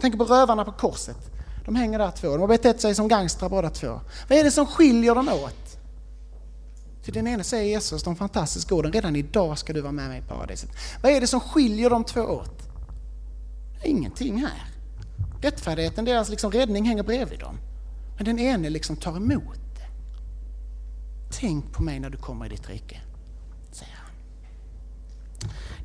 Tänk 0.01 0.19
på 0.19 0.25
rövarna 0.25 0.65
på 0.65 0.73
korset. 0.73 1.31
De 1.65 1.75
hänger 1.75 1.99
där 1.99 2.11
två. 2.11 2.29
De 2.29 2.41
har 2.41 2.49
betett 2.49 2.81
sig 2.81 2.95
som 2.95 3.09
gangstrar 3.09 3.49
båda 3.49 3.71
två. 3.71 4.01
Vad 4.29 4.39
är 4.39 4.45
det 4.45 4.51
som 4.51 4.67
skiljer 4.67 5.15
dem 5.15 5.29
åt? 5.29 5.68
Till 7.09 7.15
den 7.15 7.27
ene 7.27 7.45
säger 7.45 7.65
Jesus 7.65 8.03
de 8.03 8.17
fantastiska 8.17 8.75
orden, 8.75 8.93
redan 8.93 9.17
idag 9.17 9.59
ska 9.59 9.73
du 9.73 9.81
vara 9.81 9.93
med 9.93 10.09
mig 10.09 10.19
i 10.19 10.23
paradiset. 10.23 10.71
Vad 11.03 11.13
är 11.13 11.21
det 11.21 11.27
som 11.27 11.41
skiljer 11.41 11.91
de 11.91 12.05
två 12.05 12.21
åt? 12.21 12.63
Ingenting 13.85 14.39
här. 14.39 14.65
Rättfärdigheten, 15.43 16.05
deras 16.05 16.29
liksom 16.29 16.53
räddning 16.53 16.85
hänger 16.85 17.03
bredvid 17.03 17.39
dem. 17.39 17.57
Men 18.17 18.25
den 18.25 18.39
ene 18.39 18.71
liksom 18.71 18.97
tar 18.97 19.17
emot 19.17 19.55
det. 19.55 19.87
Tänk 21.41 21.73
på 21.73 21.83
mig 21.83 22.01
när 22.01 22.11
du 22.11 22.19
kommer 22.19 22.47
i 22.47 22.49
ditt 22.49 22.69
rike, 22.69 23.01
säger 23.73 23.97
han. 23.97 24.11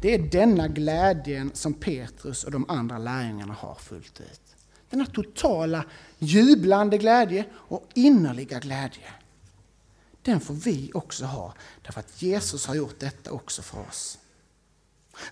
Det 0.01 0.13
är 0.13 0.19
denna 0.19 0.67
glädjen 0.67 1.51
som 1.53 1.73
Petrus 1.73 2.43
och 2.43 2.51
de 2.51 2.65
andra 2.69 2.97
lärjungarna 2.97 3.53
har 3.53 3.75
fullt 3.75 4.19
ut. 4.19 4.55
Denna 4.89 5.05
totala 5.05 5.85
jublande 6.19 6.97
glädje 6.97 7.45
och 7.53 7.87
innerliga 7.93 8.59
glädje. 8.59 9.09
Den 10.23 10.39
får 10.39 10.53
vi 10.53 10.91
också 10.93 11.25
ha, 11.25 11.53
därför 11.81 11.99
att 11.99 12.21
Jesus 12.21 12.65
har 12.65 12.75
gjort 12.75 12.99
detta 12.99 13.31
också 13.31 13.61
för 13.61 13.79
oss. 13.79 14.17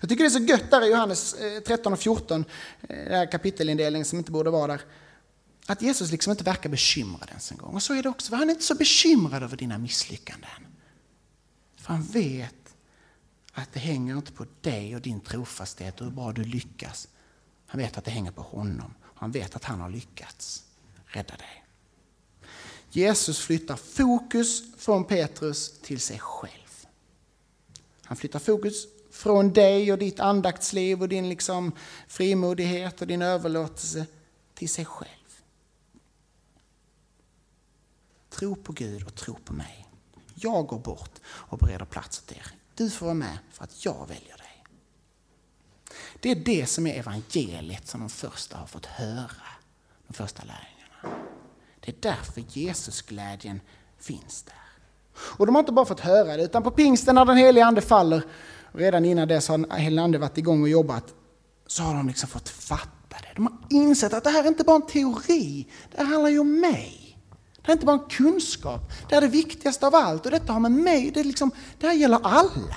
Jag 0.00 0.08
tycker 0.08 0.24
det 0.24 0.28
är 0.28 0.30
så 0.30 0.44
gött 0.44 0.70
där 0.70 0.86
i 0.86 0.90
Johannes 0.90 1.34
eh, 1.34 1.60
13 1.60 1.92
och 1.92 1.98
14, 1.98 2.44
eh, 2.80 2.88
den 2.88 3.14
här 3.14 3.30
kapitelindelningen 3.30 4.04
som 4.04 4.18
inte 4.18 4.32
borde 4.32 4.50
vara 4.50 4.72
där 4.72 4.82
att 5.66 5.82
Jesus 5.82 6.10
liksom 6.10 6.30
inte 6.30 6.44
verkar 6.44 6.70
bekymrad 6.70 7.28
ens 7.28 7.50
en 7.50 7.56
gång. 7.56 7.74
Och 7.74 7.82
så 7.82 7.94
är 7.94 8.02
det 8.02 8.08
också, 8.08 8.30
för 8.30 8.36
han 8.36 8.48
är 8.48 8.52
inte 8.52 8.64
så 8.64 8.74
bekymrad 8.74 9.42
över 9.42 9.56
dina 9.56 9.78
misslyckanden. 9.78 10.66
För 11.76 11.92
han 11.92 12.02
vet 12.02 12.74
att 13.52 13.72
det 13.72 13.80
hänger 13.80 14.16
inte 14.16 14.32
på 14.32 14.46
dig 14.60 14.96
och 14.96 15.02
din 15.02 15.20
trofasthet 15.20 16.00
och 16.00 16.06
hur 16.06 16.12
bra 16.12 16.32
du 16.32 16.44
lyckas. 16.44 17.08
Han 17.66 17.80
vet 17.80 17.98
att 17.98 18.04
det 18.04 18.10
hänger 18.10 18.32
på 18.32 18.42
honom. 18.42 18.94
Han 19.14 19.30
vet 19.30 19.56
att 19.56 19.64
han 19.64 19.80
har 19.80 19.90
lyckats 19.90 20.64
rädda 21.04 21.36
dig. 21.36 21.61
Jesus 22.94 23.38
flyttar 23.38 23.76
fokus 23.76 24.62
från 24.76 25.04
Petrus 25.04 25.80
till 25.80 26.00
sig 26.00 26.18
själv. 26.18 26.86
Han 28.02 28.16
flyttar 28.16 28.38
fokus 28.38 28.86
från 29.10 29.52
dig 29.52 29.92
och 29.92 29.98
ditt 29.98 30.20
andaktsliv 30.20 31.02
och 31.02 31.08
din 31.08 31.28
liksom 31.28 31.72
frimodighet 32.08 33.00
och 33.00 33.06
din 33.06 33.22
överlåtelse 33.22 34.06
till 34.54 34.68
sig 34.68 34.84
själv. 34.84 35.08
Tro 38.30 38.56
på 38.56 38.72
Gud 38.72 39.06
och 39.06 39.14
tro 39.14 39.34
på 39.44 39.52
mig. 39.52 39.86
Jag 40.34 40.66
går 40.66 40.78
bort 40.78 41.20
och 41.24 41.58
bereder 41.58 41.84
plats 41.84 42.18
åt 42.18 42.32
er. 42.32 42.46
Du 42.74 42.90
får 42.90 43.06
vara 43.06 43.14
med 43.14 43.38
för 43.52 43.64
att 43.64 43.84
jag 43.84 44.06
väljer 44.08 44.36
dig. 44.36 44.64
Det 46.20 46.30
är 46.30 46.36
det 46.36 46.66
som 46.66 46.86
är 46.86 46.98
evangeliet 46.98 47.88
som 47.88 48.00
de 48.00 48.10
första 48.10 48.56
har 48.56 48.66
fått 48.66 48.86
höra, 48.86 49.46
de 50.06 50.14
första 50.14 50.42
lärjungarna. 50.44 51.31
Det 51.84 51.90
är 51.90 51.96
därför 52.00 52.44
Jesusglädjen 52.48 53.60
finns 53.98 54.42
där. 54.42 54.54
Och 55.20 55.46
de 55.46 55.54
har 55.54 55.60
inte 55.60 55.72
bara 55.72 55.86
fått 55.86 56.00
höra 56.00 56.36
det, 56.36 56.42
utan 56.42 56.62
på 56.62 56.70
pingsten 56.70 57.14
när 57.14 57.24
den 57.24 57.36
helige 57.36 57.66
Ande 57.66 57.80
faller, 57.80 58.22
redan 58.72 59.04
innan 59.04 59.28
dess 59.28 59.48
har 59.48 59.58
den 59.58 59.70
helige 59.70 60.02
Ande 60.02 60.18
varit 60.18 60.38
igång 60.38 60.62
och 60.62 60.68
jobbat, 60.68 61.14
så 61.66 61.82
har 61.82 61.94
de 61.94 62.08
liksom 62.08 62.28
fått 62.28 62.48
fatta 62.48 63.16
det. 63.22 63.34
De 63.36 63.46
har 63.46 63.56
insett 63.70 64.12
att 64.12 64.24
det 64.24 64.30
här 64.30 64.44
är 64.44 64.48
inte 64.48 64.64
bara 64.64 64.76
en 64.76 64.86
teori, 64.86 65.66
det 65.90 65.98
här 65.98 66.04
handlar 66.04 66.30
ju 66.30 66.38
om 66.38 66.60
mig. 66.60 67.18
Det 67.62 67.70
är 67.70 67.72
inte 67.72 67.86
bara 67.86 67.98
en 67.98 68.08
kunskap, 68.08 68.80
det 69.08 69.14
är 69.14 69.20
det 69.20 69.26
viktigaste 69.26 69.86
av 69.86 69.94
allt. 69.94 70.24
Och 70.24 70.32
detta 70.32 70.52
har 70.52 70.60
med 70.60 70.72
mig, 70.72 71.10
det, 71.10 71.20
är 71.20 71.24
liksom, 71.24 71.50
det 71.80 71.86
här 71.86 71.94
gäller 71.94 72.20
alla. 72.22 72.76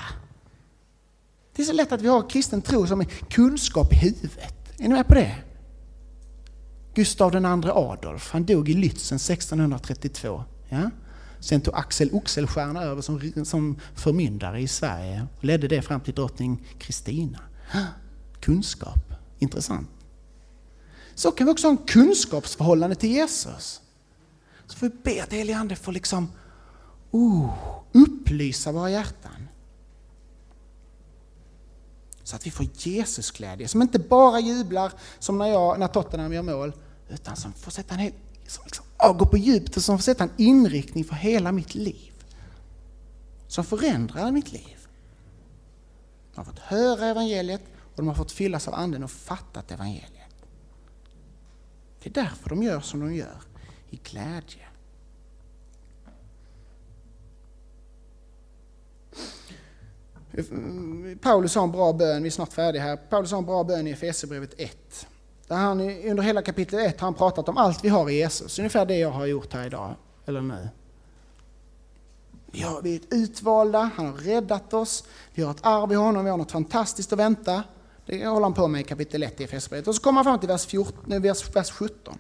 Det 1.56 1.62
är 1.62 1.66
så 1.66 1.74
lätt 1.74 1.92
att 1.92 2.02
vi 2.02 2.08
har 2.08 2.30
kristen 2.30 2.62
tro 2.62 2.88
som 2.88 3.02
är 3.02 3.06
kunskap 3.06 3.94
i 3.94 3.96
huvudet. 3.96 4.80
Är 4.80 4.84
ni 4.84 4.90
med 4.90 5.08
på 5.08 5.14
det? 5.14 5.45
Gustav 6.96 7.36
II 7.36 7.72
Adolf, 7.72 8.32
han 8.32 8.46
dog 8.46 8.70
i 8.70 8.74
Lützen 8.74 9.16
1632. 9.16 10.44
Ja? 10.70 10.90
Sen 11.40 11.62
tog 11.62 11.76
Axel 11.76 12.10
Oxelstierna 12.14 12.84
över 12.84 13.02
som, 13.02 13.46
som 13.46 13.80
förmyndare 13.96 14.62
i 14.62 14.68
Sverige 14.68 15.28
och 15.38 15.44
ledde 15.44 15.68
det 15.68 15.82
fram 15.82 16.02
till 16.02 16.14
drottning 16.14 16.68
Kristina. 16.80 17.40
Kunskap, 18.40 19.14
intressant. 19.40 19.90
Så 21.16 21.32
kan 21.32 21.48
vi 21.48 21.54
också 21.54 21.68
ha 21.68 21.72
en 21.72 21.86
kunskapsförhållande 21.86 22.96
till 22.96 23.12
Jesus. 23.12 23.82
Så 24.66 24.78
får 24.78 24.88
vi 24.88 24.96
be 25.04 25.24
att 25.24 25.34
helige 25.34 25.58
Ande 25.58 25.76
får 25.76 25.92
liksom 25.92 26.32
oh, 27.12 27.54
upplysa 27.92 28.72
våra 28.72 28.90
hjärtan. 28.90 29.48
Så 32.24 32.36
att 32.36 32.48
vi 32.48 32.52
får 32.52 32.66
Jesusglädje 32.74 33.68
som 33.68 33.82
inte 33.82 34.00
bara 34.00 34.40
jublar 34.40 34.92
som 35.20 35.38
när, 35.38 35.48
jag, 35.48 35.80
när 35.80 35.88
Tottenham 35.88 36.34
gör 36.34 36.42
mål, 36.42 36.74
utan 37.10 37.36
som 37.36 37.54
får 37.54 37.72
sätta 37.72 37.94
en 37.94 38.00
hel, 38.00 38.14
som 38.48 38.64
liksom, 38.66 38.86
går 39.18 39.26
på 39.26 39.38
djupet 39.38 39.78
och 39.78 39.84
som 39.84 39.98
får 39.98 40.04
sätta 40.04 40.24
en 40.24 40.32
inriktning 40.38 41.04
för 41.04 41.16
hela 41.16 41.52
mitt 41.52 41.76
liv. 41.76 42.14
Som 43.48 43.66
förändrar 43.66 44.32
mitt 44.32 44.52
liv. 44.52 44.88
De 46.34 46.38
har 46.38 46.46
fått 46.46 46.60
höra 46.60 47.06
evangeliet 47.06 47.62
och 47.78 47.96
de 47.96 48.08
har 48.08 48.16
fått 48.16 48.32
fyllas 48.32 48.68
av 48.68 48.74
anden 48.74 49.04
och 49.04 49.12
fattat 49.12 49.72
evangeliet. 49.72 50.12
Det 52.04 52.10
är 52.10 52.14
därför 52.14 52.50
de 52.50 52.64
gör 52.64 52.82
som 52.82 53.00
de 53.00 53.16
gör, 53.16 53.42
i 53.90 54.00
glädje. 54.04 54.66
Paulus 61.22 61.56
har 61.56 61.64
en 61.64 61.72
bra 61.72 61.94
bön, 61.94 62.24
vi 62.24 62.28
är 62.28 62.32
snart 62.32 62.54
färdiga 62.54 62.84
här. 62.84 62.98
Paulus 62.98 63.32
har 63.32 63.38
en 63.38 63.46
bra 63.46 63.64
bön 63.64 63.88
i 63.88 63.92
Efesierbrevet 63.92 64.54
1. 64.58 65.08
Där 65.48 65.56
han, 65.56 65.82
under 65.82 66.24
hela 66.24 66.42
kapitel 66.42 66.80
1 66.80 67.00
har 67.00 67.08
han 67.08 67.14
pratat 67.14 67.50
om 67.50 67.58
allt 67.58 67.84
vi 67.84 67.90
har 67.90 68.10
i 68.10 68.18
Jesus, 68.18 68.60
ungefär 68.60 68.86
det 68.86 68.98
jag 68.98 69.12
har 69.12 69.26
gjort 69.26 69.54
här 69.54 69.66
idag, 69.66 69.96
eller 70.26 70.42
nu. 70.42 70.70
Vi, 72.52 72.62
har, 72.62 72.82
blivit 72.82 73.14
utvalda, 73.14 73.92
han 73.96 74.06
har 74.06 74.14
räddat 74.14 74.74
oss, 74.74 75.04
vi 75.34 75.44
har 75.44 75.52
ett 75.52 75.66
arv 75.66 75.92
i 75.92 75.96
honom, 75.96 76.24
vi 76.24 76.32
har 76.32 76.38
något 76.38 76.52
fantastiskt 76.52 77.14
att 77.14 77.20
vänta. 77.20 77.64
Det 78.06 78.28
håller 78.28 78.44
han 78.44 78.54
på 78.54 78.68
med 78.68 78.82
i 78.82 78.84
kapitel 78.84 79.24
1 79.24 79.42
i 79.42 79.44
Efesierbrevet. 79.44 79.88
Och 79.88 79.96
så 79.96 80.02
kommer 80.02 80.16
han 80.18 80.26
fram 80.26 80.40
till 80.40 80.50
vers, 80.50 80.66
14, 80.66 81.22
vers, 81.22 81.56
vers 81.56 81.72
17. 81.72 82.18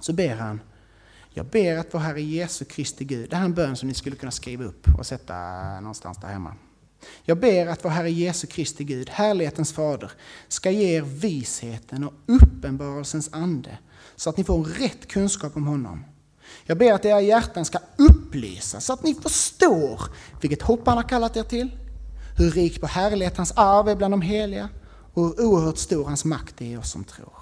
Så 0.00 0.12
ber 0.12 0.34
han, 0.34 0.60
jag 1.30 1.46
ber 1.46 1.76
att 1.76 1.94
vår 1.94 1.98
Herre 1.98 2.22
Jesu 2.22 2.64
Kristi 2.64 3.04
Gud, 3.04 3.30
det 3.30 3.36
här 3.36 3.42
är 3.42 3.46
en 3.46 3.54
bön 3.54 3.76
som 3.76 3.88
ni 3.88 3.94
skulle 3.94 4.16
kunna 4.16 4.32
skriva 4.32 4.64
upp 4.64 4.86
och 4.98 5.06
sätta 5.06 5.34
någonstans 5.80 6.18
där 6.18 6.28
hemma. 6.28 6.54
Jag 7.22 7.40
ber 7.40 7.66
att 7.66 7.84
vår 7.84 7.90
Herre 7.90 8.10
Jesu 8.10 8.46
Kristi 8.46 8.84
Gud, 8.84 9.10
härlighetens 9.10 9.72
fader, 9.72 10.12
ska 10.48 10.70
ge 10.70 10.96
er 10.96 11.02
visheten 11.02 12.04
och 12.04 12.14
uppenbarelsens 12.26 13.28
ande 13.32 13.78
så 14.16 14.30
att 14.30 14.36
ni 14.36 14.44
får 14.44 14.54
en 14.58 14.64
rätt 14.64 15.08
kunskap 15.08 15.56
om 15.56 15.66
honom. 15.66 16.04
Jag 16.64 16.78
ber 16.78 16.92
att 16.92 17.04
era 17.04 17.20
hjärtan 17.20 17.64
ska 17.64 17.78
upplysas 17.96 18.84
så 18.84 18.92
att 18.92 19.02
ni 19.02 19.14
förstår 19.14 20.00
vilket 20.40 20.62
hopp 20.62 20.86
han 20.86 20.96
har 20.96 21.08
kallat 21.08 21.36
er 21.36 21.42
till, 21.42 21.70
hur 22.36 22.50
rik 22.50 22.80
på 22.80 22.86
härlighet 22.86 23.36
hans 23.36 23.52
arv 23.56 23.88
är 23.88 23.96
bland 23.96 24.12
de 24.12 24.22
heliga 24.22 24.68
och 25.14 25.22
hur 25.24 25.46
oerhört 25.46 25.78
stor 25.78 26.04
hans 26.04 26.24
makt 26.24 26.60
är 26.60 26.66
i 26.66 26.76
oss 26.76 26.90
som 26.90 27.04
tror. 27.04 27.32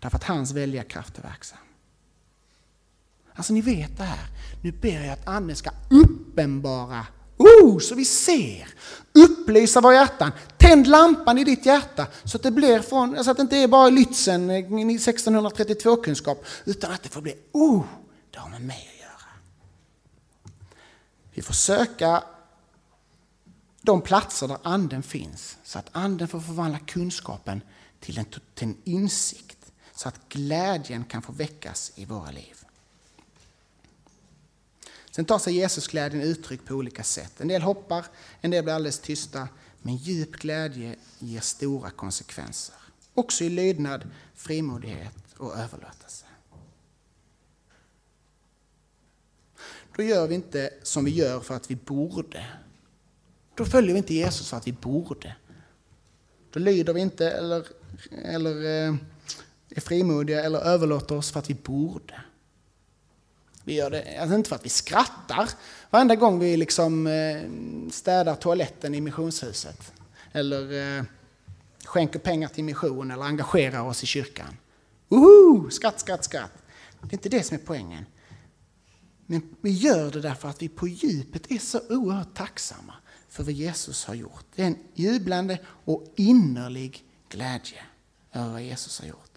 Därför 0.00 0.16
att 0.16 0.24
hans 0.24 0.52
välja 0.52 0.82
kraft 0.82 1.18
är 1.18 1.22
verksam. 1.22 1.58
Alltså 3.34 3.52
ni 3.52 3.60
vet 3.60 3.96
det 3.96 4.04
här. 4.04 4.26
Nu 4.62 4.72
ber 4.72 5.04
jag 5.04 5.08
att 5.12 5.28
Anden 5.28 5.56
ska 5.56 5.70
uppenbara, 5.90 7.06
oh, 7.42 7.78
så 7.78 7.94
vi 7.94 8.04
ser, 8.04 8.68
upplysa 9.12 9.80
våra 9.80 9.94
hjärtan. 9.94 10.32
Tänd 10.58 10.86
lampan 10.86 11.38
i 11.38 11.44
ditt 11.44 11.66
hjärta 11.66 12.06
så 12.24 12.36
att 12.36 12.42
det 12.42 12.50
blir 12.50 12.80
från, 12.80 13.24
så 13.24 13.30
att 13.30 13.36
det 13.36 13.40
inte 13.40 13.56
är 13.56 13.68
bara 13.68 13.90
Lützen 13.90 14.50
eh, 14.50 14.68
1632-kunskap, 14.68 16.44
utan 16.64 16.92
att 16.92 17.02
det 17.02 17.08
får 17.08 17.20
bli, 17.20 17.34
oh, 17.52 17.84
det 18.30 18.38
har 18.38 18.50
med 18.50 18.62
mig 18.62 18.90
att 18.94 19.00
göra. 19.00 19.30
Vi 21.34 21.42
får 21.42 21.54
söka 21.54 22.24
de 23.82 24.02
platser 24.02 24.48
där 24.48 24.58
anden 24.62 25.02
finns, 25.02 25.56
så 25.64 25.78
att 25.78 25.86
anden 25.92 26.28
får 26.28 26.40
förvandla 26.40 26.78
kunskapen 26.78 27.60
till 28.00 28.18
en, 28.18 28.24
till 28.24 28.68
en 28.68 28.76
insikt, 28.84 29.72
så 29.94 30.08
att 30.08 30.28
glädjen 30.28 31.04
kan 31.04 31.22
få 31.22 31.32
väckas 31.32 31.92
i 31.94 32.04
våra 32.04 32.30
liv. 32.30 32.61
Sen 35.12 35.24
tar 35.24 35.38
sig 35.38 35.56
Jesusglädjen 35.56 36.22
uttryck 36.22 36.64
på 36.64 36.74
olika 36.74 37.02
sätt. 37.02 37.40
En 37.40 37.48
del 37.48 37.62
hoppar, 37.62 38.06
en 38.40 38.50
del 38.50 38.64
blir 38.64 38.74
alldeles 38.74 38.98
tysta, 38.98 39.48
men 39.82 39.96
djup 39.96 40.32
glädje 40.32 40.96
ger 41.18 41.40
stora 41.40 41.90
konsekvenser. 41.90 42.74
Också 43.14 43.44
i 43.44 43.48
lydnad, 43.48 44.10
frimodighet 44.34 45.14
och 45.36 45.56
överlåtelse. 45.56 46.26
Då 49.96 50.02
gör 50.02 50.26
vi 50.26 50.34
inte 50.34 50.70
som 50.82 51.04
vi 51.04 51.10
gör 51.10 51.40
för 51.40 51.54
att 51.54 51.70
vi 51.70 51.76
borde. 51.76 52.46
Då 53.54 53.64
följer 53.64 53.92
vi 53.92 53.98
inte 53.98 54.14
Jesus 54.14 54.50
för 54.50 54.56
att 54.56 54.66
vi 54.66 54.72
borde. 54.72 55.36
Då 56.50 56.60
lyder 56.60 56.92
vi 56.92 57.00
inte 57.00 57.30
eller, 57.30 57.66
eller 58.10 58.56
eh, 58.56 58.94
är 59.68 59.80
frimodiga 59.80 60.44
eller 60.44 60.58
överlåter 60.58 61.14
oss 61.14 61.30
för 61.30 61.38
att 61.38 61.50
vi 61.50 61.54
borde. 61.54 62.22
Vi 63.64 63.74
gör 63.74 63.90
det 63.90 64.18
alltså 64.20 64.34
inte 64.34 64.48
för 64.48 64.56
att 64.56 64.64
vi 64.64 64.68
skrattar 64.68 65.48
varenda 65.90 66.16
gång 66.16 66.38
vi 66.38 66.56
liksom 66.56 67.06
eh, 67.06 67.42
städar 67.90 68.34
toaletten 68.34 68.94
i 68.94 69.00
missionshuset. 69.00 69.92
Eller 70.32 70.98
eh, 70.98 71.04
skänker 71.84 72.18
pengar 72.18 72.48
till 72.48 72.64
mission 72.64 73.10
eller 73.10 73.22
engagerar 73.22 73.80
oss 73.80 74.02
i 74.02 74.06
kyrkan. 74.06 74.56
Woho! 75.08 75.70
Skratt, 75.70 76.00
skratt, 76.00 76.24
skratt. 76.24 76.52
Det 77.00 77.08
är 77.08 77.14
inte 77.14 77.28
det 77.28 77.42
som 77.42 77.54
är 77.54 77.60
poängen. 77.64 78.04
Men 79.26 79.56
vi 79.60 79.70
gör 79.70 80.10
det 80.10 80.20
därför 80.20 80.48
att 80.48 80.62
vi 80.62 80.68
på 80.68 80.88
djupet 80.88 81.50
är 81.50 81.58
så 81.58 81.80
oerhört 81.88 82.34
tacksamma 82.34 82.94
för 83.28 83.42
vad 83.42 83.52
Jesus 83.52 84.04
har 84.04 84.14
gjort. 84.14 84.44
Det 84.54 84.62
är 84.62 84.66
en 84.66 84.78
jublande 84.94 85.58
och 85.84 86.12
innerlig 86.16 87.04
glädje 87.28 87.82
över 88.32 88.52
vad 88.52 88.62
Jesus 88.62 89.00
har 89.00 89.06
gjort. 89.06 89.31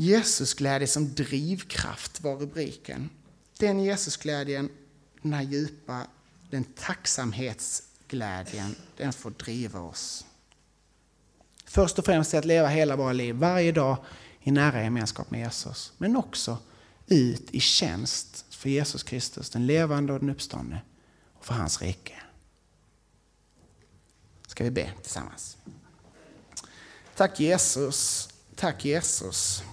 Jesusglädje 0.00 0.86
som 0.86 1.14
drivkraft 1.14 2.20
var 2.20 2.36
rubriken. 2.36 3.10
Den 3.58 3.80
Jesusglädjen, 3.80 4.70
den 5.22 5.32
här 5.32 5.42
djupa, 5.42 6.06
den 6.50 6.64
tacksamhetsglädjen, 6.64 8.74
den 8.96 9.12
får 9.12 9.30
driva 9.30 9.80
oss. 9.80 10.24
Först 11.64 11.98
och 11.98 12.04
främst 12.04 12.30
till 12.30 12.38
att 12.38 12.44
leva 12.44 12.68
hela 12.68 12.96
våra 12.96 13.12
liv, 13.12 13.34
varje 13.34 13.72
dag 13.72 13.96
i 14.40 14.50
nära 14.50 14.82
gemenskap 14.82 15.30
med 15.30 15.40
Jesus. 15.40 15.92
Men 15.98 16.16
också 16.16 16.58
ut 17.06 17.50
i 17.50 17.60
tjänst 17.60 18.44
för 18.50 18.68
Jesus 18.68 19.02
Kristus, 19.02 19.50
den 19.50 19.66
levande 19.66 20.12
och 20.12 20.20
den 20.20 20.30
uppståndne, 20.30 20.82
och 21.38 21.44
för 21.44 21.54
hans 21.54 21.82
rike. 21.82 22.22
Ska 24.46 24.64
vi 24.64 24.70
be 24.70 24.92
tillsammans? 25.02 25.56
Tack 27.16 27.40
Jesus, 27.40 28.28
tack 28.56 28.84
Jesus 28.84 29.64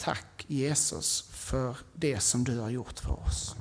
Tack 0.00 0.44
Jesus 0.46 1.22
för 1.30 1.76
det 1.94 2.20
som 2.20 2.44
du 2.44 2.58
har 2.58 2.70
gjort 2.70 2.98
för 2.98 3.20
oss. 3.26 3.56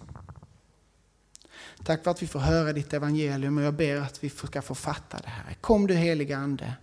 Tack 1.83 2.03
för 2.03 2.11
att 2.11 2.23
vi 2.23 2.27
får 2.27 2.39
höra 2.39 2.73
ditt 2.73 2.93
evangelium 2.93 3.57
och 3.57 3.63
jag 3.63 3.73
ber 3.73 3.95
att 3.95 4.23
vi 4.23 4.29
ska 4.29 4.61
få 4.61 4.75
fatta 4.75 5.17
det 5.17 5.29
här. 5.29 5.53
Kom 5.61 5.87
du 5.87 5.93
heliga 5.93 6.37
Ande. 6.37 6.73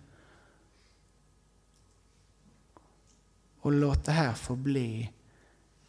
Och 3.60 3.72
låt 3.72 4.04
det 4.04 4.12
här 4.12 4.34
få 4.34 4.56
bli 4.56 5.12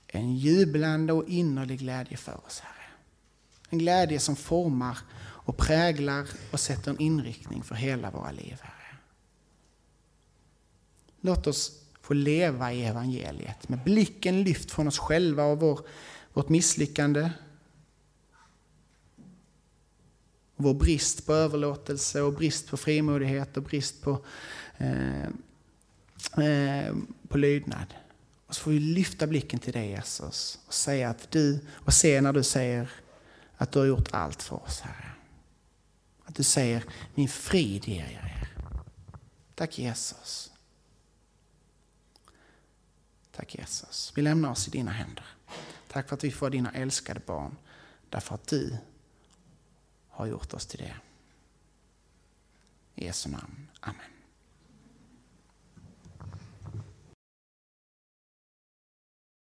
en 0.08 0.36
jublande 0.36 1.14
och 1.14 1.28
innerlig 1.28 1.80
glädje 1.80 2.18
för 2.18 2.46
oss, 2.46 2.60
Herre. 2.60 2.92
En 3.70 3.78
glädje 3.78 4.20
som 4.20 4.36
formar 4.36 4.98
och 5.20 5.58
präglar 5.58 6.28
och 6.52 6.60
sätter 6.60 6.92
en 6.92 7.00
inriktning 7.00 7.64
för 7.64 7.76
hela 7.76 8.12
våra 8.12 8.32
liv, 8.32 8.58
Herre. 8.62 8.98
Låt 11.22 11.48
oss 11.48 11.87
få 12.08 12.14
leva 12.14 12.74
i 12.74 12.84
evangeliet 12.84 13.70
med 13.70 13.84
blicken 13.84 14.44
lyft 14.44 14.72
från 14.72 14.88
oss 14.88 15.00
själva 15.00 15.44
och 15.44 15.60
vår, 15.60 15.80
vårt 16.34 16.50
misslyckande. 16.50 17.30
Vår 20.56 20.74
brist 20.74 21.26
på 21.26 21.34
överlåtelse 21.34 22.22
och 22.22 22.34
brist 22.34 22.68
på 22.70 22.78
frimodighet 22.78 23.58
och 23.58 23.64
brist 23.64 24.02
på, 24.02 24.26
eh, 24.78 25.24
eh, 26.46 26.96
på 27.28 27.38
lydnad. 27.38 27.94
Och 28.48 28.56
så 28.56 28.62
får 28.62 28.72
vi 28.72 28.80
lyfta 28.80 29.28
blicken 29.28 29.60
till 29.60 29.74
dig 29.74 29.90
Jesus 29.90 30.60
och 30.68 30.74
säga 30.74 31.10
att 31.10 31.32
du, 31.32 31.60
och 31.74 31.94
se 31.94 32.22
när 32.22 32.34
du 32.34 32.44
säger 32.44 32.90
att 33.58 33.72
du 33.72 33.80
har 33.80 33.86
gjort 33.86 34.10
allt 34.12 34.44
för 34.44 34.64
oss 34.64 34.80
Herre. 34.80 35.12
Att 36.26 36.36
du 36.36 36.44
säger 36.44 36.84
min 37.16 37.30
frid 37.30 37.88
ger 37.88 38.04
jag 38.04 38.32
er. 38.32 38.50
Tack 39.56 39.80
Jesus. 39.80 40.52
Tack 43.38 43.56
Jesus. 43.56 44.14
Vi 44.16 44.22
lämnar 44.22 44.52
oss 44.52 44.68
i 44.68 44.72
dina 44.72 44.92
händer. 44.92 45.26
Tack 45.88 46.08
för 46.10 46.16
att 46.16 46.24
vi 46.24 46.32
får 46.32 46.50
dina 46.50 46.72
älskade 46.72 47.20
barn. 47.26 47.58
Därför 48.10 48.36
att 48.36 48.48
du 48.48 48.78
har 50.10 50.26
gjort 50.26 50.54
oss 50.54 50.66
till 50.66 50.80
det. 50.80 50.96
I 52.96 53.06
Jesu 53.06 53.30
namn. 53.30 53.68
Amen. 53.80 54.17